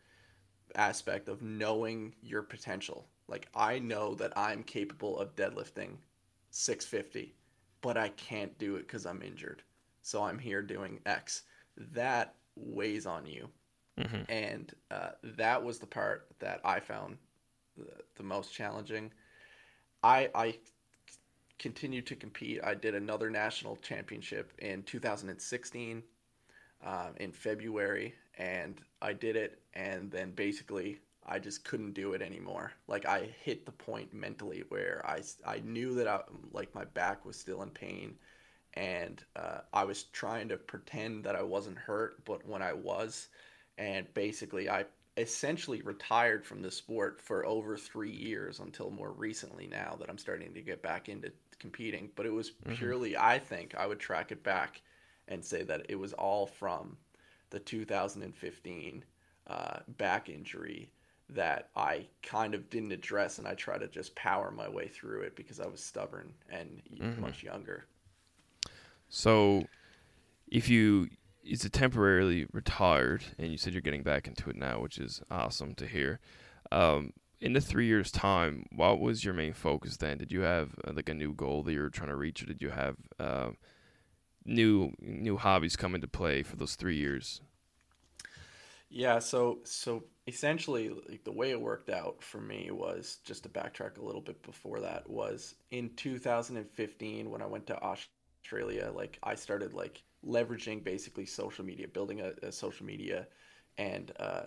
[0.76, 3.08] aspect of knowing your potential.
[3.28, 5.98] Like, I know that I'm capable of deadlifting
[6.52, 7.34] 650,
[7.82, 9.64] but I can't do it because I'm injured.
[10.02, 11.44] So I'm here doing X.
[11.94, 13.50] That weighs on you.
[14.00, 14.32] Mm-hmm.
[14.32, 17.18] And uh, that was the part that I found
[17.78, 19.12] the, the most challenging.
[20.04, 20.58] I, I
[21.58, 22.60] continued to compete.
[22.64, 26.04] I did another national championship in 2016
[26.86, 29.62] um, in February, and I did it.
[29.74, 32.72] And then basically, I just couldn't do it anymore.
[32.88, 36.22] Like I hit the point mentally where I, I knew that I
[36.54, 38.16] like my back was still in pain,
[38.74, 43.30] and uh, I was trying to pretend that I wasn't hurt, but when I was,
[43.78, 44.86] and basically I
[45.18, 50.18] essentially retired from the sport for over three years until more recently now that I'm
[50.18, 52.10] starting to get back into competing.
[52.16, 54.82] But it was purely, I think, I would track it back
[55.28, 56.98] and say that it was all from
[57.50, 59.04] the 2015
[59.48, 60.90] uh, back injury
[61.32, 65.22] that I kind of didn't address, and I tried to just power my way through
[65.22, 67.86] it because I was stubborn and y- much younger.
[69.10, 69.66] So,
[70.48, 71.10] if you
[71.44, 75.22] is a temporarily retired, and you said you're getting back into it now, which is
[75.32, 76.20] awesome to hear.
[76.72, 80.18] Um, in the three years' time, what was your main focus then?
[80.18, 82.46] Did you have uh, like a new goal that you were trying to reach, or
[82.46, 83.50] did you have uh,
[84.46, 87.42] new new hobbies come into play for those three years?
[88.90, 93.50] Yeah, so so essentially like the way it worked out for me was just to
[93.50, 97.80] backtrack a little bit before that was in 2015 when I went to
[98.50, 103.28] Australia, like I started like leveraging basically social media, building a, a social media
[103.78, 104.44] and uh,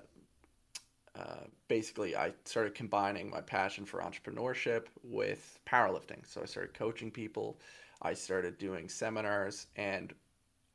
[1.16, 6.26] uh, basically I started combining my passion for entrepreneurship with powerlifting.
[6.26, 7.60] So I started coaching people,
[8.02, 10.12] I started doing seminars, and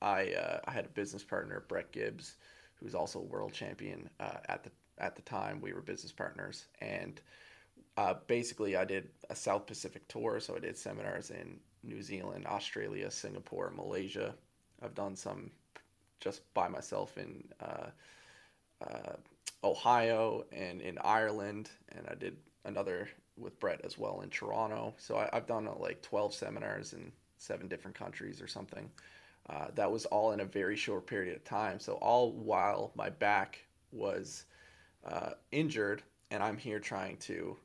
[0.02, 2.38] I uh, I had a business partner, Brett Gibbs,
[2.76, 5.60] who's also a world champion uh, at the at the time.
[5.60, 7.20] We were business partners, and
[7.98, 10.40] uh, basically I did a South Pacific tour.
[10.40, 14.36] So I did seminars in New Zealand, Australia, Singapore, Malaysia.
[14.84, 15.50] I've done some
[16.20, 17.88] just by myself in uh,
[18.86, 19.14] uh,
[19.64, 24.94] Ohio and in Ireland, and I did another with Brett as well in Toronto.
[24.98, 28.90] So I, I've done uh, like 12 seminars in seven different countries or something.
[29.50, 31.80] Uh, that was all in a very short period of time.
[31.80, 33.60] So all while my back
[33.92, 34.46] was
[35.06, 37.56] uh, injured, and I'm here trying to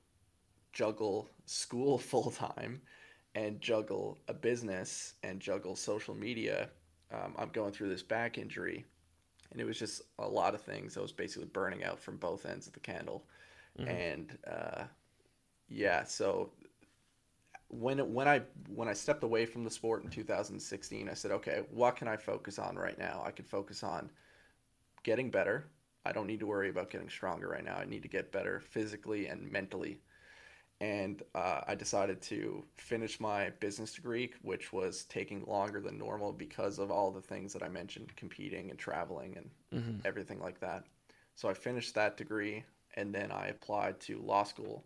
[0.72, 2.80] juggle school full time
[3.34, 6.68] and juggle a business and juggle social media.
[7.12, 8.84] Um, I'm going through this back injury,
[9.50, 10.96] and it was just a lot of things.
[10.96, 13.24] I was basically burning out from both ends of the candle,
[13.86, 14.84] and uh,
[15.68, 16.50] yeah, so
[17.68, 18.42] when it, when I
[18.74, 22.16] when I stepped away from the sport in 2016, I said, okay, what can I
[22.16, 23.22] focus on right now?
[23.24, 24.10] I could focus on
[25.02, 25.66] getting better.
[26.04, 27.76] I don't need to worry about getting stronger right now.
[27.76, 30.00] I need to get better physically and mentally.
[30.82, 36.32] And uh, I decided to finish my business degree, which was taking longer than normal
[36.32, 39.48] because of all the things that I mentioned competing and traveling and
[40.04, 40.84] everything like that.
[41.36, 42.64] So I finished that degree
[42.96, 44.84] and then I applied to law school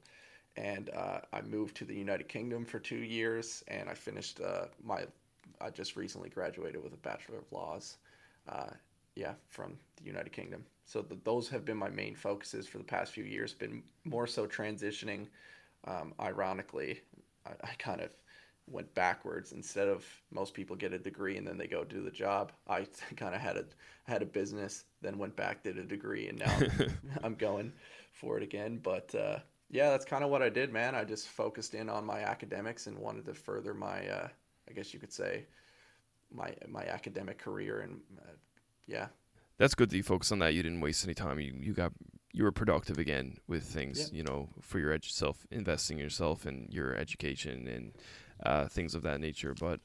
[0.56, 4.66] and uh, I moved to the United Kingdom for two years, and I finished uh,
[4.82, 5.04] my.
[5.60, 7.98] I just recently graduated with a Bachelor of Laws,
[8.48, 8.70] uh,
[9.14, 10.64] yeah, from the United Kingdom.
[10.86, 13.54] So th those have been my main focuses for the past few years.
[13.54, 15.26] Been more so transitioning.
[15.86, 17.00] Um, ironically,
[17.46, 18.10] I, I kind of
[18.68, 19.52] went backwards.
[19.52, 22.86] Instead of most people get a degree and then they go do the job, I
[23.16, 23.64] kind of had a
[24.04, 26.58] had a business, then went back, did a degree, and now
[27.22, 27.72] I'm going
[28.12, 28.78] for it again.
[28.82, 29.38] But uh,
[29.70, 30.94] yeah, that's kind of what I did, man.
[30.94, 34.28] I just focused in on my academics and wanted to further my, uh,
[34.68, 35.46] I guess you could say,
[36.32, 37.80] my my academic career.
[37.80, 38.32] And uh,
[38.86, 39.08] yeah,
[39.58, 40.54] That's good that you focused on that.
[40.54, 41.40] You didn't waste any time.
[41.40, 41.92] You you got
[42.36, 44.10] you were productive again with things.
[44.12, 44.18] Yeah.
[44.18, 47.92] You know, for your edu- self investing yourself and your education and
[48.44, 49.54] uh, things of that nature.
[49.58, 49.80] But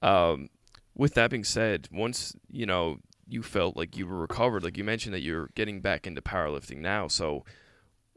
[0.00, 0.50] um,
[0.94, 4.84] with that being said, once you know you felt like you were recovered, like you
[4.84, 7.08] mentioned that you're getting back into powerlifting now.
[7.08, 7.44] So,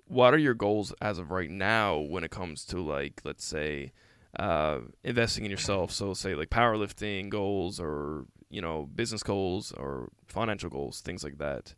[0.06, 3.92] what are your goals as of right now when it comes to like, let's say,
[4.38, 5.92] uh, investing in yourself?
[5.92, 11.40] So, say like powerlifting goals or you know business goals or financial goals, things like
[11.40, 11.74] that.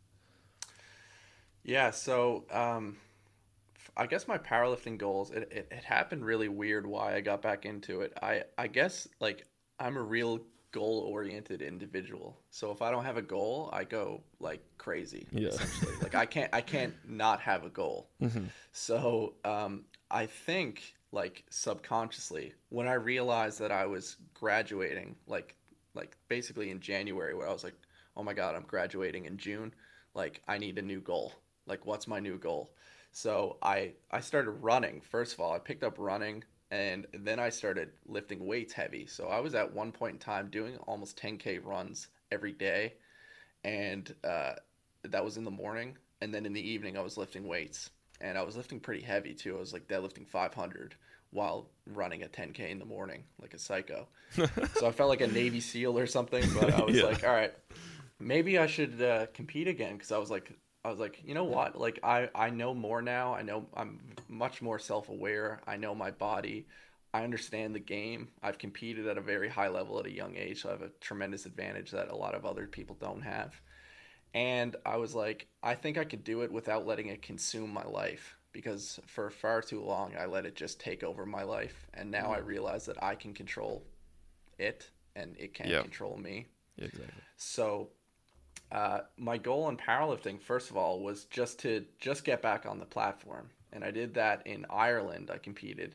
[1.66, 1.90] Yeah.
[1.90, 2.96] So um,
[3.96, 5.30] I guess my powerlifting goals.
[5.30, 6.86] It, it it happened really weird.
[6.86, 8.16] Why I got back into it.
[8.22, 9.46] I I guess like
[9.78, 10.40] I'm a real
[10.72, 12.38] goal oriented individual.
[12.50, 15.26] So if I don't have a goal, I go like crazy.
[15.30, 15.48] Yeah.
[15.48, 18.10] Essentially, like I can't I can't not have a goal.
[18.72, 25.56] So um, I think like subconsciously when I realized that I was graduating, like
[25.94, 27.74] like basically in January, where I was like,
[28.16, 29.74] oh my god, I'm graduating in June.
[30.14, 31.32] Like I need a new goal.
[31.66, 32.70] Like what's my new goal?
[33.12, 35.00] So I I started running.
[35.00, 39.06] First of all, I picked up running and then I started lifting weights heavy.
[39.06, 42.94] So I was at one point in time doing almost 10k runs every day,
[43.64, 44.54] and uh,
[45.04, 45.96] that was in the morning.
[46.20, 49.34] And then in the evening, I was lifting weights, and I was lifting pretty heavy
[49.34, 49.56] too.
[49.56, 50.94] I was like deadlifting 500
[51.30, 54.08] while running a 10k in the morning, like a psycho.
[54.74, 56.44] so I felt like a Navy SEAL or something.
[56.54, 57.04] But I was Yeah.
[57.04, 57.54] like, all right,
[58.18, 60.50] maybe I should uh, compete again because I was like,
[60.86, 61.76] I was like, you know what?
[61.76, 63.34] Like I I know more now.
[63.34, 65.60] I know I'm much more self aware.
[65.66, 66.66] I know my body.
[67.12, 68.28] I understand the game.
[68.42, 70.90] I've competed at a very high level at a young age, so I have a
[71.00, 73.60] tremendous advantage that a lot of other people don't have.
[74.32, 77.84] And I was like, I think I could do it without letting it consume my
[77.84, 81.88] life because for far too long I let it just take over my life.
[81.94, 82.46] And now I mm.
[82.46, 83.82] realize that I can control
[84.58, 85.82] it and it can't Yeah.
[85.82, 86.46] control me.
[86.78, 87.22] Exactly.
[87.36, 87.88] So,
[88.72, 92.78] uh, my goal in powerlifting, first of all, was just to just get back on
[92.78, 95.30] the platform, and I did that in Ireland.
[95.32, 95.94] I competed.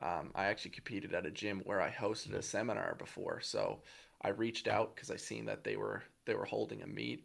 [0.00, 3.80] Um, I actually competed at a gym where I hosted a seminar before, so
[4.22, 7.24] I reached out because I seen that they were they were holding a meet,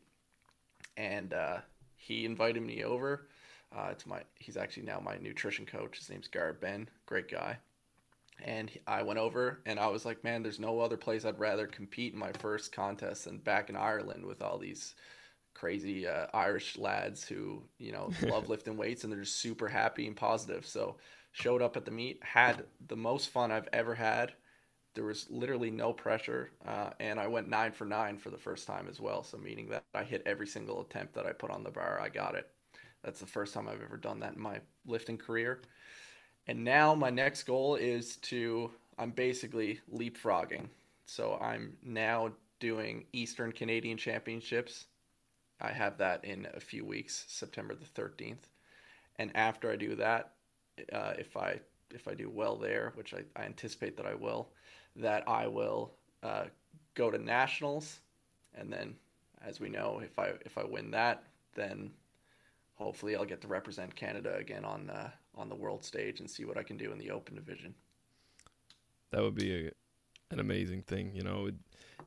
[0.98, 1.58] and uh,
[1.96, 3.28] he invited me over.
[3.74, 5.98] Uh, it's my he's actually now my nutrition coach.
[5.98, 7.58] His name's Garrett Ben, great guy
[8.44, 11.68] and I went over and I was like, man, there's no other place I'd rather
[11.68, 14.96] compete in my first contest than back in Ireland with all these
[15.54, 20.08] crazy uh, Irish lads who you know love lifting weights and they're just super happy
[20.08, 20.66] and positive.
[20.66, 20.98] So
[21.32, 24.34] showed up at the meet, had the most fun I've ever had.
[24.96, 28.68] There was literally no pressure, uh, and I went nine for nine for the first
[28.68, 29.24] time as well.
[29.24, 32.10] So meaning that I hit every single attempt that I put on the bar, I
[32.10, 32.50] got it.
[33.04, 35.62] That's the first time I've ever done that in my lifting career.
[36.48, 40.68] And now my next goal is to I'm basically leapfrogging.
[41.06, 44.86] So I'm now doing Eastern Canadian Championships.
[45.60, 48.48] I have that in a few weeks, September the 13th.
[49.18, 50.34] And after I do that,
[50.92, 51.60] uh, if I
[51.94, 54.50] if I do well there, which I, I anticipate that I will,
[54.96, 55.92] that I will
[56.24, 56.46] uh,
[56.96, 58.00] go to nationals,
[58.56, 58.96] and then,
[59.46, 61.24] as we know, if I if I win that,
[61.56, 61.92] then
[62.76, 66.46] hopefully I'll get to represent Canada again on uh, on the world stage and see
[66.46, 67.74] what I can do in the open division.
[69.12, 69.72] That would be a,
[70.32, 71.12] an amazing thing.
[71.14, 71.56] You know, it,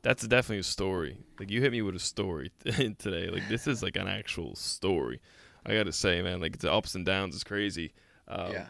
[0.02, 1.18] that's definitely a story.
[1.38, 3.28] Like you hit me with a story today.
[3.28, 5.20] Like this is like an actual story.
[5.66, 7.94] I got to say, man, like the ups and downs is crazy.
[8.28, 8.66] Um, yeah.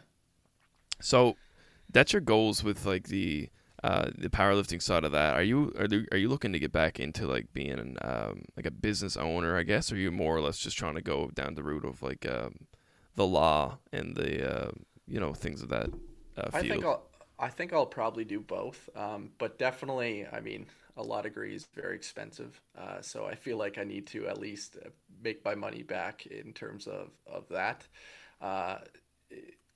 [1.00, 1.36] So
[1.92, 3.50] that's your goals with like the
[3.84, 5.34] uh, the powerlifting side of that.
[5.34, 8.64] Are you are you, are you looking to get back into like being um, like
[8.64, 9.58] a business owner?
[9.58, 9.92] I guess.
[9.92, 12.26] Or are you more or less just trying to go down the route of like
[12.26, 12.66] um,
[13.14, 14.70] the law and the uh,
[15.06, 15.90] you know things of that
[16.38, 16.70] uh, I field?
[16.70, 18.88] think I'll I think I'll probably do both.
[18.96, 20.66] Um, but definitely, I mean,
[20.96, 22.60] a law degree is very expensive.
[22.78, 24.88] Uh, so I feel like I need to at least uh,
[25.22, 27.86] make my money back in terms of of that.
[28.40, 28.78] Uh,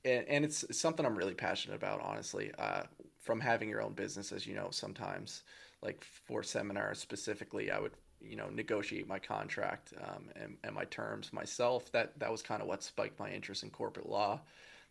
[0.05, 2.53] and, and it's something I'm really passionate about, honestly.
[2.59, 2.83] Uh,
[3.29, 5.43] from having your own business, as you know, sometimes
[5.83, 10.85] like for seminars specifically, I would you know negotiate my contract um, and, and my
[10.85, 11.93] terms myself.
[11.93, 14.41] That that was kind of what spiked my interest in corporate law.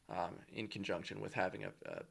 [0.09, 2.03] Um, in conjunction with having a, a,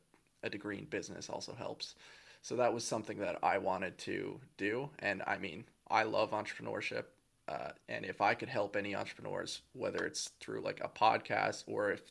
[0.43, 1.95] a degree in business also helps.
[2.43, 4.91] So that was something that I wanted to do.
[4.99, 7.05] And I mean, I love entrepreneurship.
[7.49, 11.93] Uh, and if I could help any entrepreneurs, whether it's through like a podcast or
[11.93, 12.03] if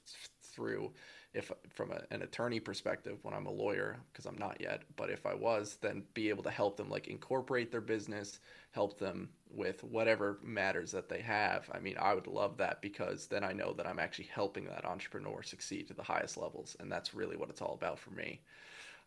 [0.42, 0.92] through,
[1.36, 5.10] if from a, an attorney perspective, when I'm a lawyer, because I'm not yet, but
[5.10, 8.40] if I was, then be able to help them like incorporate their business,
[8.72, 11.70] help them with whatever matters that they have.
[11.74, 14.86] I mean, I would love that because then I know that I'm actually helping that
[14.86, 16.78] entrepreneur succeed to the highest levels.
[16.80, 18.42] And that's really what it's all about for me.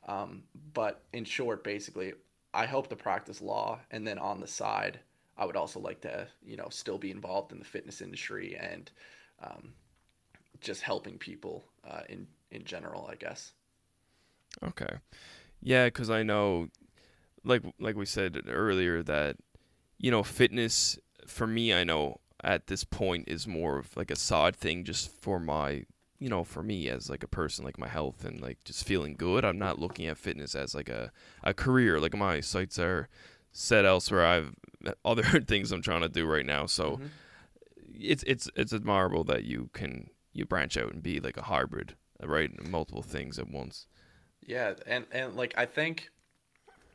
[0.07, 0.43] Um,
[0.75, 2.13] but in short, basically,
[2.53, 5.01] I hope to practice law, and then on the side,
[5.37, 8.91] I would also like to, you know, still be involved in the fitness industry and
[9.43, 9.73] um,
[10.61, 13.53] just helping people uh, in in general, I guess.
[14.63, 14.97] Okay.
[15.61, 16.69] Yeah, because I know,
[17.45, 19.37] like like we said earlier, that
[19.99, 24.17] you know, fitness for me, I know at this point is more of like a
[24.17, 25.85] side thing, just for my,
[26.21, 29.15] you know, for me as like a person, like my health and like just feeling
[29.17, 29.45] good.
[29.45, 32.01] I'm not looking at fitness as like a a career.
[32.01, 33.09] Like my sights are
[33.53, 34.25] set elsewhere.
[34.27, 34.55] I've
[35.05, 37.11] other things I'm trying to do right now, so Mhm.
[37.95, 41.97] it's it's it's admirable that you can you branch out and be like a hybrid,
[42.23, 42.51] uh, right?
[42.69, 43.87] Multiple things at once.
[44.47, 46.11] Yeah, and and like I think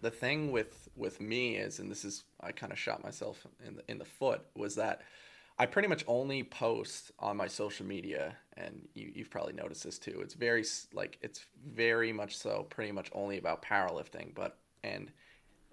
[0.01, 3.75] the thing with with me is, and this is I kind of shot myself in
[3.75, 5.01] the in the foot was that
[5.59, 9.99] I pretty much only post on my social media, and you you've probably noticed this
[9.99, 10.19] too.
[10.21, 10.63] It's very
[10.93, 15.11] like it's very much so pretty much only about powerlifting, but and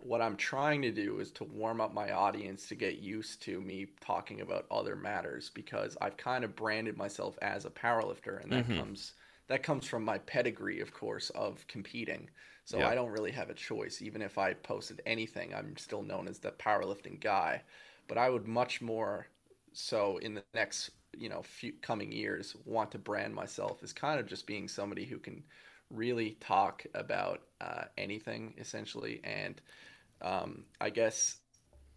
[0.03, 3.61] what I'm trying to do is to warm up my audience to get used to
[3.61, 8.53] me talking about other matters because I've kind of branded myself as a powerlifter, and
[8.53, 8.71] that Mhm.
[8.71, 9.15] comes
[9.49, 12.31] that comes from my pedigree, of course, of competing.
[12.65, 12.85] So Yeah.
[12.85, 14.01] I don't really have a choice.
[14.01, 17.65] Even if I posted anything, I'm still known as the powerlifting guy.
[18.07, 19.27] But I would much more
[19.73, 24.21] so in the next, you know, few coming years want to brand myself as kind
[24.21, 25.45] of just being somebody who can
[25.91, 29.61] really talk about uh, anything essentially, and
[30.23, 31.39] um, I guess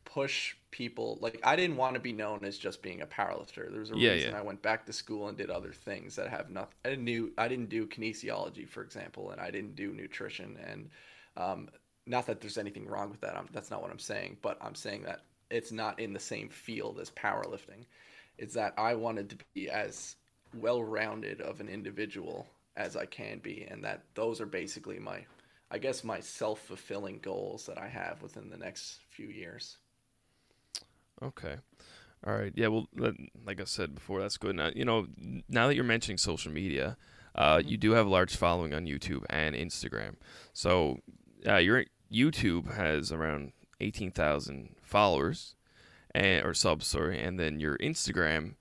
[0.06, 3.70] push people like I didn't want to be known as just being a powerlifter.
[3.72, 4.34] There was a Yeah, reason yeah.
[4.34, 6.74] I went back to school and did other things that have nothing.
[6.86, 10.58] I didn't do I didn't do kinesiology, for example, and I didn't do nutrition.
[10.66, 10.90] And
[11.38, 11.70] um,
[12.06, 13.38] not that there's anything wrong with that.
[13.38, 14.38] I'm, that's not what I'm saying.
[14.42, 17.86] But I'm saying that it's not in the same field as powerlifting.
[18.38, 20.16] It's that I wanted to be as
[20.54, 25.26] well-rounded of an individual as I can be, and that those are basically my,
[25.74, 29.78] I guess, my self-fulfilling goals that I have within the next few years.
[31.22, 31.56] Okay.
[32.26, 32.54] All right.
[32.56, 32.68] Yeah.
[32.68, 34.56] Well, like I said before, that's good.
[34.56, 35.08] Now, you know,
[35.50, 36.96] now that you're mentioning social media,
[37.36, 40.16] uh, you do have a large following on YouTube and Instagram.
[40.54, 41.00] So,
[41.48, 43.52] uh, your YouTube has around
[43.82, 45.56] eighteen thousand followers,
[46.14, 48.54] and or subs, sorry, and then your Instagram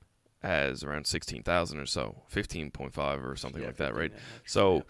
[0.42, 4.10] has around sixteen thousand or so, fifteen point five or something Yeah, like that, right?
[4.12, 4.82] yeah, So, yeah.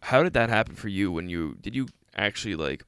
[0.00, 2.84] How did that happen for you when you did you actually like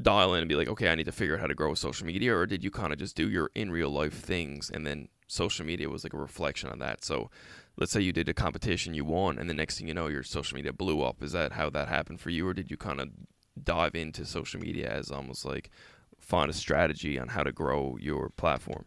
[0.00, 2.06] dial in and be like, okay, I need to figure out how to grow social
[2.06, 5.08] media, or did you kind of just do your in real life things and then
[5.28, 7.04] social media was like a reflection of that?
[7.04, 7.30] So,
[7.76, 10.22] let's say you did a competition, you won, and the next thing you know, your
[10.22, 11.22] social media blew up.
[11.22, 13.10] Is that how that happened for you, or did you kind of
[13.62, 15.70] dive into social media as almost like
[16.18, 18.84] find a strategy on how to grow your platform?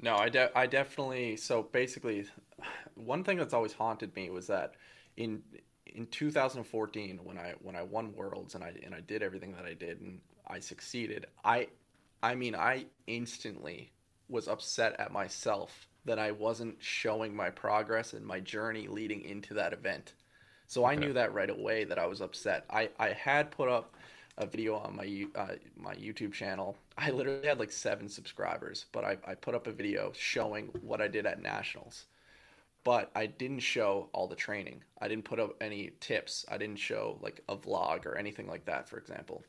[0.00, 1.36] No, I, de- I definitely.
[1.36, 2.26] So basically,
[2.94, 4.74] one thing that's always haunted me was that
[5.16, 5.42] in
[5.94, 9.64] in 2014 when I when I won worlds and I and I did everything that
[9.64, 11.26] I did and I succeeded.
[11.44, 11.68] I
[12.22, 13.92] I mean I instantly
[14.28, 19.54] was upset at myself that I wasn't showing my progress and my journey leading into
[19.54, 20.14] that event.
[20.66, 22.64] So I knew that right away that I was upset.
[22.70, 23.94] I I had put up
[24.38, 26.76] a video on my uh, my YouTube channel.
[26.96, 31.00] I literally had like seven subscribers, but I, I put up a video showing what
[31.00, 32.06] I did at nationals.
[32.84, 34.82] But I didn't show all the training.
[35.00, 36.44] I didn't put up any tips.
[36.48, 39.42] I didn't show like a vlog or anything like that, for example.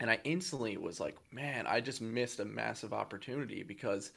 [0.00, 4.12] And I instantly was like, man, I just missed a massive opportunity because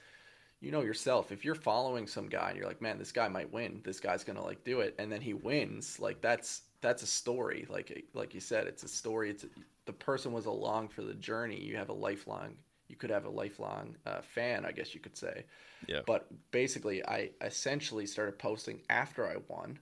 [0.62, 3.52] you know yourself, if you're following some guy and you're like, man, this guy might
[3.52, 7.08] win, this guy's gonna like do it, and then he wins, like that's that's a
[7.08, 7.66] story.
[7.70, 9.30] Like like you said, it's a story.
[9.30, 9.46] It's
[9.86, 11.60] the person was along for the journey.
[11.60, 12.56] You have a lifelong.
[12.94, 15.46] You could have a lifelong uh, fan, I guess you could say.
[15.88, 16.02] Yeah.
[16.06, 19.80] But basically, I essentially started posting after I won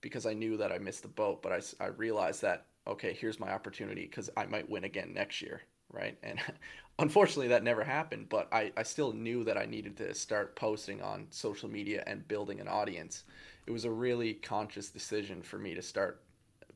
[0.00, 1.42] because I knew that I missed the boat.
[1.42, 5.42] But I, I realized that, okay, here's my opportunity because I might win again next
[5.42, 5.60] year.
[5.92, 6.16] Right.
[6.22, 6.40] And
[6.98, 8.30] unfortunately, that never happened.
[8.30, 12.26] But I, I still knew that I needed to start posting on social media and
[12.26, 13.24] building an audience.
[13.66, 16.22] It was a really conscious decision for me to start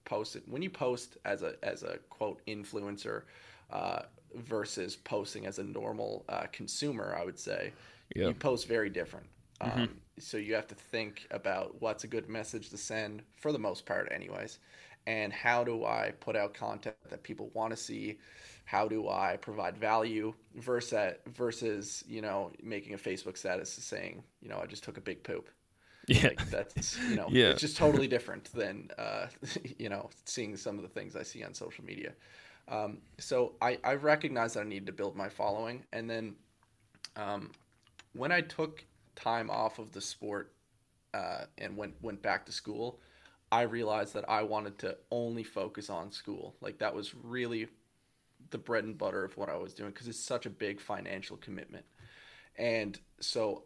[0.05, 0.43] posting.
[0.45, 3.23] When you post as a, as a quote influencer,
[3.71, 4.03] uh,
[4.35, 7.75] versus posting as a normal uh, consumer, I would say,
[8.15, 8.29] Yeah.
[8.29, 9.27] you post very different.
[9.61, 13.59] Um, so you have to think about what's a good message to send for the
[13.59, 14.59] most part, anyways,
[15.07, 18.19] and how do I put out content that people want to see?
[18.65, 24.49] How do I provide value versus versus you know making a Facebook status saying you
[24.49, 25.49] know I just took a big poop.
[26.09, 26.31] Yeah.
[26.37, 27.53] Like that's you know Yeah.
[27.53, 29.27] it's just totally different than uh,
[29.79, 32.13] you know seeing some of the things I see on social media.
[32.71, 36.37] Um, so I, I recognized that I needed to build my following, and then
[37.17, 37.51] um,
[38.13, 38.85] when I took
[39.17, 40.53] time off of the sport
[41.13, 43.01] uh, and went went back to school,
[43.51, 46.55] I realized that I wanted to only focus on school.
[46.61, 47.67] Like that was really
[48.51, 51.37] the bread and butter of what I was doing because it's such a big financial
[51.37, 51.85] commitment.
[52.57, 53.65] And so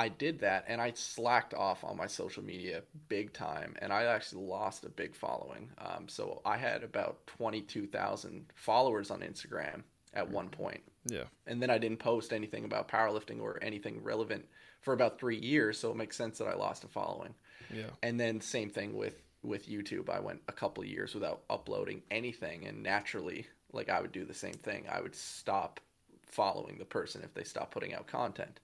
[0.00, 4.04] I did that and I slacked off on my social media big time and I
[4.04, 5.70] actually lost a big following.
[5.78, 9.82] Um, so I had about 22,000 followers on Instagram
[10.14, 11.24] at one point Yeah.
[11.46, 14.44] and then I didn't post anything about powerlifting or anything relevant
[14.80, 15.78] for about three years.
[15.78, 17.34] So it makes sense that I lost a following.
[17.72, 17.90] Yeah.
[18.02, 20.10] And then same thing with with YouTube.
[20.10, 24.24] I went a couple of years without uploading anything, and naturally, like I would do
[24.26, 24.84] the same thing.
[24.90, 25.80] I would stop
[26.26, 28.60] following the person if they stopped putting out content.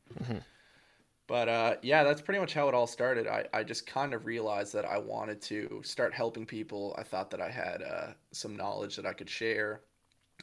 [1.27, 3.27] But uh, yeah, that's pretty much how it all started.
[3.27, 6.95] I, I just kind of realized that I wanted to start helping people.
[6.99, 9.83] I thought that I had uh, some knowledge that I could share,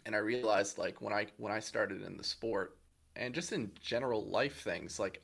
[0.05, 2.77] and I realized like when I when I started in the sport
[3.15, 5.23] and just in general life things like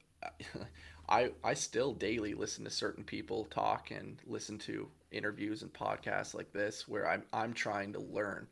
[1.10, 6.34] I I still daily listen to certain people talk and listen to interviews and podcasts
[6.34, 8.48] like this where I'm I'm trying to learn,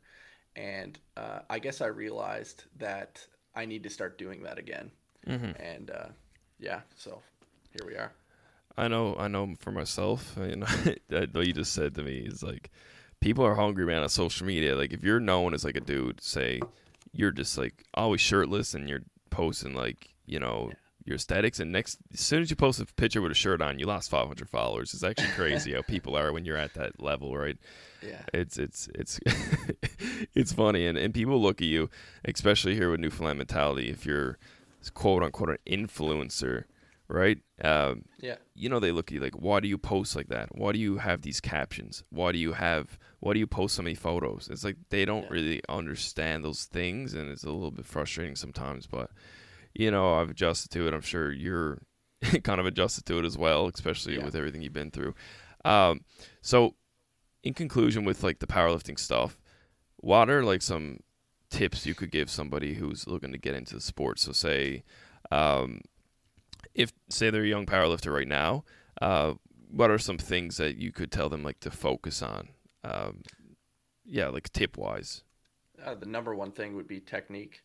[0.56, 4.90] and uh, I guess I realized that I need to start doing that again,
[5.26, 6.08] hmm and uh,
[6.58, 7.20] yeah, so
[7.70, 8.12] here we are.
[8.76, 10.36] I know, I know for myself.
[10.48, 10.66] You know,
[11.08, 12.70] what you just said to me is like,
[13.20, 14.76] people are hungry, man, on social media.
[14.76, 16.60] Like, if you're known as like a dude, say
[17.12, 20.70] you're just like always shirtless and you're posting like, you know,
[21.04, 23.78] your aesthetics, and next as soon as you post a picture with a shirt on,
[23.78, 24.92] you lost 500 followers.
[24.92, 27.56] It's actually crazy how people are when you're at that level, right?
[28.02, 28.20] Yeah.
[28.34, 29.18] It's it's it's
[30.34, 31.88] it's funny, and and people look at you,
[32.26, 33.88] especially here with New Newfoundland mentality.
[33.88, 34.38] If you're
[34.94, 36.64] quote unquote an influencer,
[37.08, 37.38] right?
[37.62, 38.36] Um, Yeah.
[38.54, 40.78] you know they look at you like why do you post like that why do
[40.78, 44.48] you have these captions why do you have why do you post so many photos
[44.50, 45.28] it's like they don't Yeah.
[45.30, 49.10] really understand those things and it's a little bit frustrating sometimes but
[49.74, 51.78] you know i've adjusted to it i'm sure you're
[52.42, 54.24] kind of adjusted to it as well especially Yeah.
[54.24, 55.14] with everything you've been through
[55.64, 56.00] um,
[56.42, 56.74] so
[57.44, 59.38] in conclusion with like the powerlifting stuff
[59.98, 60.98] what are like some
[61.50, 64.82] tips you could give somebody who's looking to get into the sport so say
[65.30, 65.80] um,
[66.74, 68.64] if say they're a young powerlifter right now,
[69.02, 69.34] uh,
[69.70, 72.48] what are some things that you could tell them like to focus on?
[72.84, 73.22] Um,
[74.04, 75.22] yeah, like tip wise.
[75.84, 77.62] Uh, the number one thing would be technique.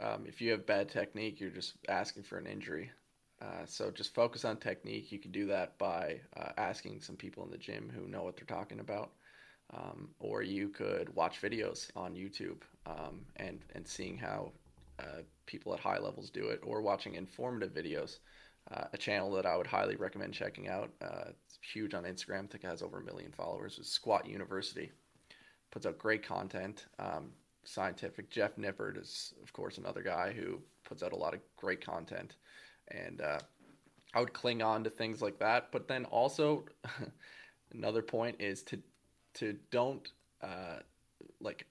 [0.00, 2.90] Um, if you have bad technique, you're just asking for an injury.
[3.40, 5.12] Uh, so just focus on technique.
[5.12, 8.36] You can do that by uh, asking some people in the gym who know what
[8.36, 9.12] they're talking about,
[9.74, 14.52] um, or you could watch videos on YouTube um, and and seeing how
[14.98, 18.18] uh, people at high levels do it, or watching informative videos.
[18.70, 20.90] Uh, a channel that I would highly recommend checking out.
[21.02, 22.44] Uh, it's huge on Instagram.
[22.44, 23.78] I think it has over a million followers.
[23.78, 24.92] Is Squat University
[25.70, 26.86] puts out great content.
[26.98, 27.30] Um,
[27.64, 28.30] scientific.
[28.30, 32.36] Jeff Nippard is, of course, another guy who puts out a lot of great content,
[32.88, 33.38] and uh,
[34.14, 35.70] I would cling on to things like that.
[35.70, 36.64] But then also,
[37.72, 38.78] another point is to
[39.40, 40.08] to don't
[40.42, 40.78] uh,
[41.40, 41.66] like.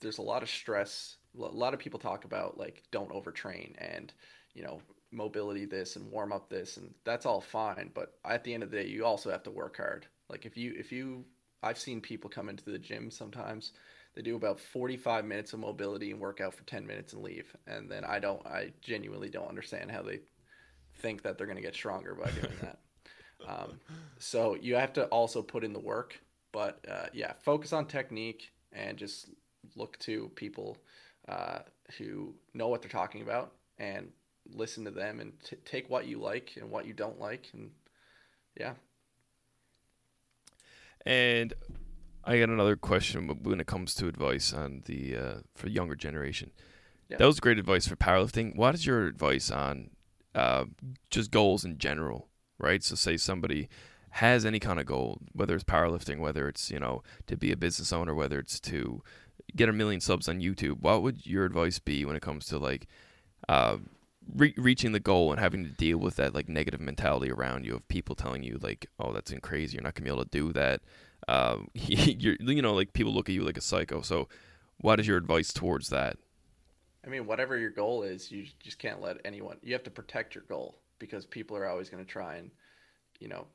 [0.00, 1.16] There's a lot of stress.
[1.38, 4.12] A lot of people talk about like don't overtrain and
[4.54, 4.80] you know
[5.12, 8.70] mobility this and warm up this and that's all fine but at the end of
[8.70, 11.24] the day you also have to work hard like if you if you
[11.62, 13.72] i've seen people come into the gym sometimes
[14.14, 17.54] they do about 45 minutes of mobility and work out for 10 minutes and leave
[17.66, 20.20] and then i don't i genuinely don't understand how they
[20.98, 22.78] think that they're going to get stronger by doing that
[23.48, 23.80] um,
[24.18, 26.20] so you have to also put in the work
[26.52, 29.30] but uh, yeah focus on technique and just
[29.76, 30.76] look to people
[31.28, 31.60] uh,
[31.98, 34.08] who know what they're talking about and
[34.52, 37.70] listen to them and t- take what you like and what you don't like and
[38.58, 38.72] yeah
[41.06, 41.54] And
[42.24, 46.50] I got another question when it comes to advice on the uh, for younger generation.
[47.08, 47.16] Yeah.
[47.18, 48.54] That was great advice for powerlifting.
[48.54, 49.90] What is your advice on
[50.34, 50.66] uh,
[51.10, 52.28] just goals in general?
[52.58, 52.82] Right.
[52.84, 53.68] So say somebody
[54.10, 57.56] has any kind of goal, whether it's powerlifting, whether it's you know to be a
[57.56, 59.02] business owner, whether it's to
[59.56, 60.80] get a million subs on YouTube.
[60.80, 62.86] What would your advice be when it comes to like
[63.48, 63.78] uh,
[64.34, 67.74] re- reaching the goal and having to deal with that like negative mentality around you
[67.74, 70.52] of people telling you like, oh, that's crazy, you're not gonna be able to do
[70.52, 70.80] that.
[71.28, 74.02] Um, you're, you know, like people look at you like a psycho.
[74.02, 74.28] So,
[74.78, 76.16] what is your advice towards that?
[77.04, 79.56] I mean, whatever your goal is, you just can't let anyone.
[79.62, 82.50] You have to protect your goal because people are always going to try and,
[83.20, 83.46] you know,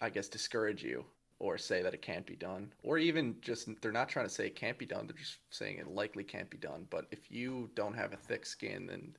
[0.00, 1.04] I guess discourage you
[1.38, 4.46] or say that it can't be done, or even just they're not trying to say
[4.46, 5.06] it can't be done.
[5.06, 6.86] They're just saying it likely can't be done.
[6.90, 9.16] But if you don't have a thick skin, then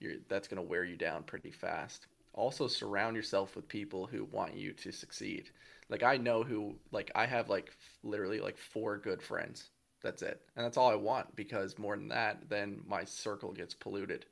[0.00, 2.06] you're that's going to wear you down pretty fast.
[2.34, 5.50] Also, surround yourself with people who want you to succeed.
[5.88, 9.70] Like I know who, like I have like literally like four good friends
[10.02, 10.40] that's it.
[10.56, 14.26] And that's all I want because more than that, then my circle gets polluted.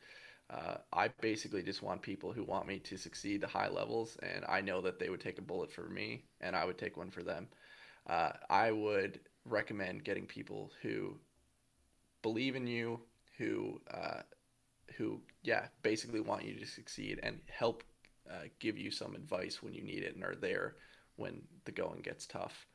[0.52, 4.44] Uh, I basically just want people who want me to succeed to high levels, and
[4.48, 7.10] I know that they would take a bullet for me, and I would take one
[7.10, 7.46] for them.
[8.08, 11.16] Uh, I would recommend getting people who
[12.22, 13.00] believe in you,
[13.38, 14.22] who, uh,
[14.96, 17.84] who, yeah, basically want you to succeed and help
[18.28, 20.76] uh, give you some advice when you need it and are there
[21.16, 22.66] when the going gets tough.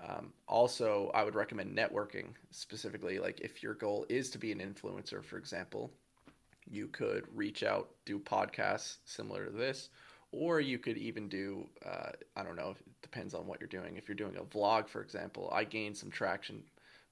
[0.00, 3.18] Um, also, I would recommend networking specifically.
[3.18, 5.90] Like, if your goal is to be an influencer, for example,
[6.70, 9.90] you could reach out, do podcasts similar to this,
[10.32, 13.96] or you could even do, uh, I don't know, it depends on what you're doing.
[13.96, 16.62] If you're doing a vlog, for example, I gained some traction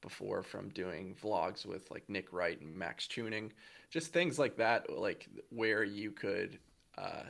[0.03, 3.53] before from doing vlogs with like Nick Wright and Max Tuning,
[3.91, 6.59] just things like that, like where you could
[6.99, 7.23] uh,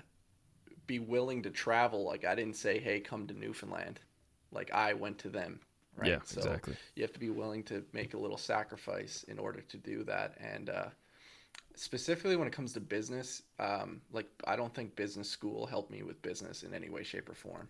[0.87, 2.05] be willing to travel.
[2.05, 4.01] Like, I didn't say, hey, come to Newfoundland
[4.53, 5.61] like I went to them.
[5.97, 6.11] Right?
[6.11, 6.77] Yeah, so exactly.
[6.95, 10.35] You have to be willing to make a little sacrifice in order to do that.
[10.39, 10.87] And uh,
[11.75, 16.03] specifically when it comes to business, um, like I don't think business school helped me
[16.03, 17.69] with business in any way, shape, or form.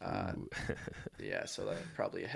[0.00, 0.32] Uh,
[1.18, 2.26] yeah, so that probably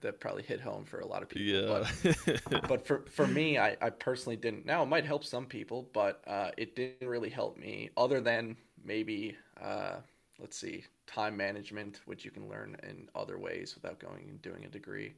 [0.00, 1.84] that probably hit home for a lot of people.
[2.02, 2.12] Yeah.
[2.48, 4.66] But, but for for me, I, I personally didn't.
[4.66, 7.90] Now it might help some people, but uh, it didn't really help me.
[7.96, 9.96] Other than maybe uh,
[10.40, 14.64] let's see, time management, which you can learn in other ways without going and doing
[14.64, 15.14] a degree.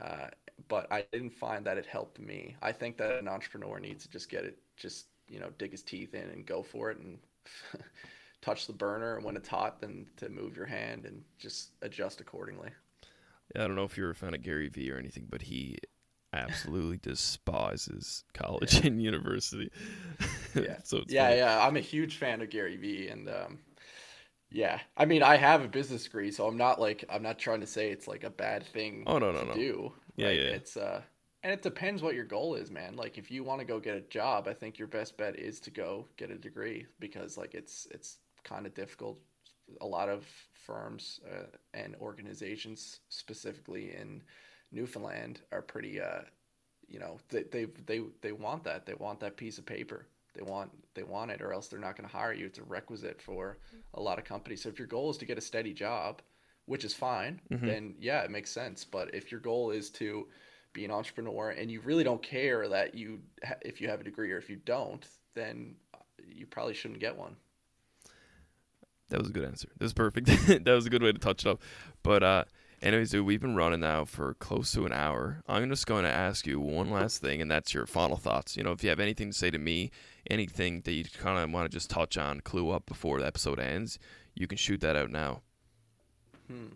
[0.00, 0.28] Uh,
[0.68, 2.56] but I didn't find that it helped me.
[2.62, 5.82] I think that an entrepreneur needs to just get it, just you know, dig his
[5.82, 7.18] teeth in and go for it and
[8.42, 9.16] touch the burner.
[9.16, 12.70] And when it's hot, then to move your hand and just adjust accordingly.
[13.54, 15.78] Yeah, I don't know if you're a fan of Gary Vee or anything, but he
[16.32, 18.86] absolutely despises college yeah.
[18.86, 19.70] and university.
[20.54, 21.36] yeah, so yeah, funny.
[21.38, 21.66] yeah.
[21.66, 23.58] I'm a huge fan of Gary Vee, and um,
[24.50, 27.60] yeah, I mean, I have a business degree, so I'm not like I'm not trying
[27.60, 29.04] to say it's like a bad thing.
[29.06, 29.54] Oh no, no, to no.
[29.54, 30.42] Do yeah, like, yeah.
[30.44, 31.02] It's uh,
[31.42, 32.96] and it depends what your goal is, man.
[32.96, 35.60] Like if you want to go get a job, I think your best bet is
[35.60, 39.18] to go get a degree because like it's it's kind of difficult.
[39.82, 41.44] A lot of firms uh,
[41.74, 44.22] and organizations, specifically in
[44.72, 46.22] Newfoundland, are pretty uh,
[46.88, 48.86] you know, they they they they want that.
[48.86, 50.06] They want that piece of paper
[50.38, 52.46] they want they want it or else they're not going to hire you.
[52.46, 53.58] It's a requisite for
[53.94, 54.62] a lot of companies.
[54.62, 56.22] So if your goal is to get a steady job
[56.66, 57.66] which is fine mm-hmm.
[57.66, 58.84] then yeah it makes sense.
[58.84, 60.28] But if your goal is to
[60.72, 63.20] be an entrepreneur and you really don't care that you
[63.62, 65.74] if you have a degree or if you don't then
[66.24, 67.36] you probably shouldn't get one.
[69.08, 69.68] That was a good answer.
[69.78, 70.28] That was perfect.
[70.64, 71.60] That was a good way to touch it up.
[72.02, 72.44] But uh
[72.80, 75.42] Anyways, dude, we've been running now for close to an hour.
[75.48, 78.56] I'm just going to ask you one last thing, and that's your final thoughts.
[78.56, 79.90] You know, if you have anything to say to me,
[80.30, 83.58] anything that you kind of want to just touch on, clue up before the episode
[83.58, 83.98] ends,
[84.34, 85.42] you can shoot that out now.
[86.46, 86.66] Hmm.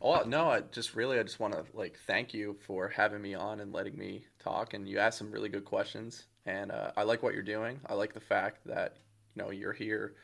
[0.00, 3.34] Oh no, I just really I just want to like thank you for having me
[3.34, 4.74] on and letting me talk.
[4.74, 7.80] And you asked some really good questions, and uh, I like what you're doing.
[7.86, 8.96] I like the fact that
[9.34, 10.14] you know you're here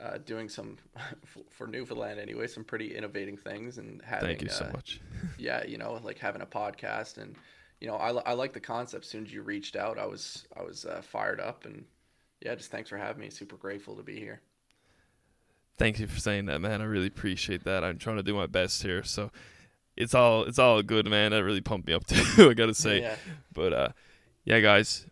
[0.00, 0.78] uh, doing some
[1.50, 4.28] for Newfoundland anyway, some pretty innovating things and having.
[4.28, 5.00] Thank you uh, so much.
[5.38, 7.34] yeah, you know, like having a podcast and
[7.80, 9.04] you know, I, I like the concept.
[9.04, 11.84] As soon as you reached out, I was I was uh, fired up and
[12.40, 13.30] yeah, just thanks for having me.
[13.30, 14.40] Super grateful to be here.
[15.78, 16.82] Thank you for saying that, man.
[16.82, 17.84] I really appreciate that.
[17.84, 19.30] I'm trying to do my best here, so
[19.96, 21.32] it's all it's all good, man.
[21.32, 22.50] That really pumped me up too.
[22.50, 23.16] I gotta say, yeah.
[23.52, 23.88] but uh,
[24.44, 25.06] yeah, guys,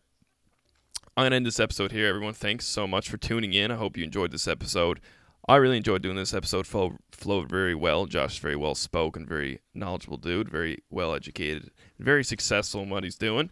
[1.19, 2.07] I'm going to end this episode here.
[2.07, 3.73] Everyone, thanks so much for tuning in.
[3.73, 5.01] I hope you enjoyed this episode.
[5.49, 6.65] I really enjoyed doing this episode.
[6.65, 8.07] Flow, flowed very well.
[8.07, 13.17] Josh very well spoken, very knowledgeable dude, very well educated, very successful in what he's
[13.17, 13.51] doing.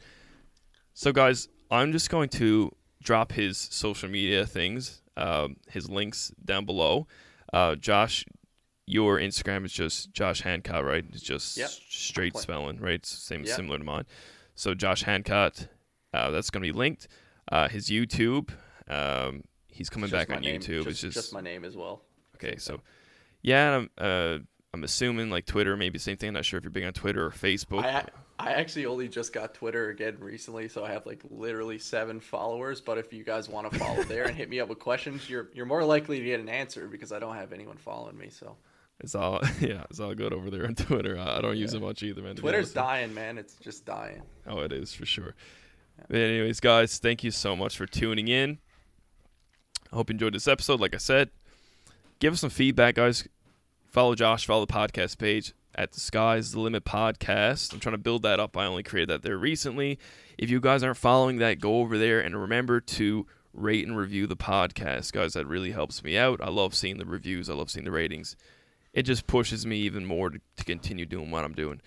[0.95, 2.71] So, guys, I'm just going to
[3.03, 7.09] drop his social media things, um, his links down below.
[7.53, 8.25] Uh, Josh,
[8.87, 11.05] your Instagram is just Josh Hancott, right?
[11.13, 11.71] It's just yep.
[11.71, 12.95] straight spelling, right?
[12.95, 13.57] It's same yep.
[13.57, 14.05] similar to mine.
[14.55, 15.67] So Josh Hancott,
[16.15, 17.09] uh, that's going to be linked.
[17.51, 18.51] Uh, his YouTube,
[18.89, 20.61] um, he's coming back on name.
[20.61, 20.85] YouTube.
[20.85, 22.03] Just, it's just, just my name as well.
[22.37, 22.81] Okay, so
[23.43, 24.39] yeah, I'm, uh,
[24.75, 26.29] I'm assuming like Twitter, maybe same thing.
[26.29, 27.85] I'm not sure if you're big on Twitter or Facebook.
[27.85, 28.05] I,
[28.39, 32.81] I actually only just got Twitter again recently, so I have like literally seven followers.
[32.81, 35.49] But if you guys want to follow there and hit me up with questions, you're
[35.55, 38.29] you're more likely to get an answer because I don't have anyone following me.
[38.29, 38.57] So
[39.01, 41.19] it's all yeah, it's all good over there on Twitter.
[41.19, 42.37] I don't use it much either, man.
[42.37, 43.39] Twitter's dying, man.
[43.39, 44.23] It's just dying.
[44.47, 45.35] Oh, it is for sure.
[46.09, 48.59] But anyways, guys, thank you so much for tuning in.
[49.93, 50.81] I hope you enjoyed this episode.
[50.81, 51.31] Like I said,
[52.21, 53.27] give us some feedback, guys.
[53.87, 57.73] Follow Josh, follow the podcast page at the Sky's the Limit podcast.
[57.73, 58.57] I'm trying to build that up.
[58.57, 59.99] I only created that there recently.
[60.39, 64.27] If you guys aren't following that, go over there and remember to rate and review
[64.27, 65.35] the podcast, guys.
[65.35, 66.41] That really helps me out.
[66.43, 68.37] I love seeing the reviews, I love seeing the ratings.
[68.93, 71.81] It just pushes me even more to, to continue doing what I'm doing.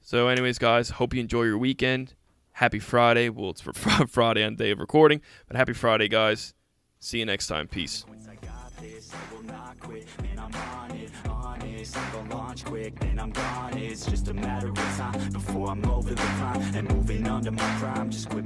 [0.00, 2.14] So, anyways, guys, hope you enjoy your weekend
[2.56, 3.28] happy Friday.
[3.28, 3.60] Well, it's
[4.08, 6.54] Friday on day of recording, but happy Friday, guys.
[6.98, 7.68] See you next time.
[7.68, 8.04] Peace.
[12.64, 16.22] quick, then I'm gone It's just a matter of time before I'm over the
[16.74, 18.10] and moving under my prime.
[18.10, 18.44] Just quit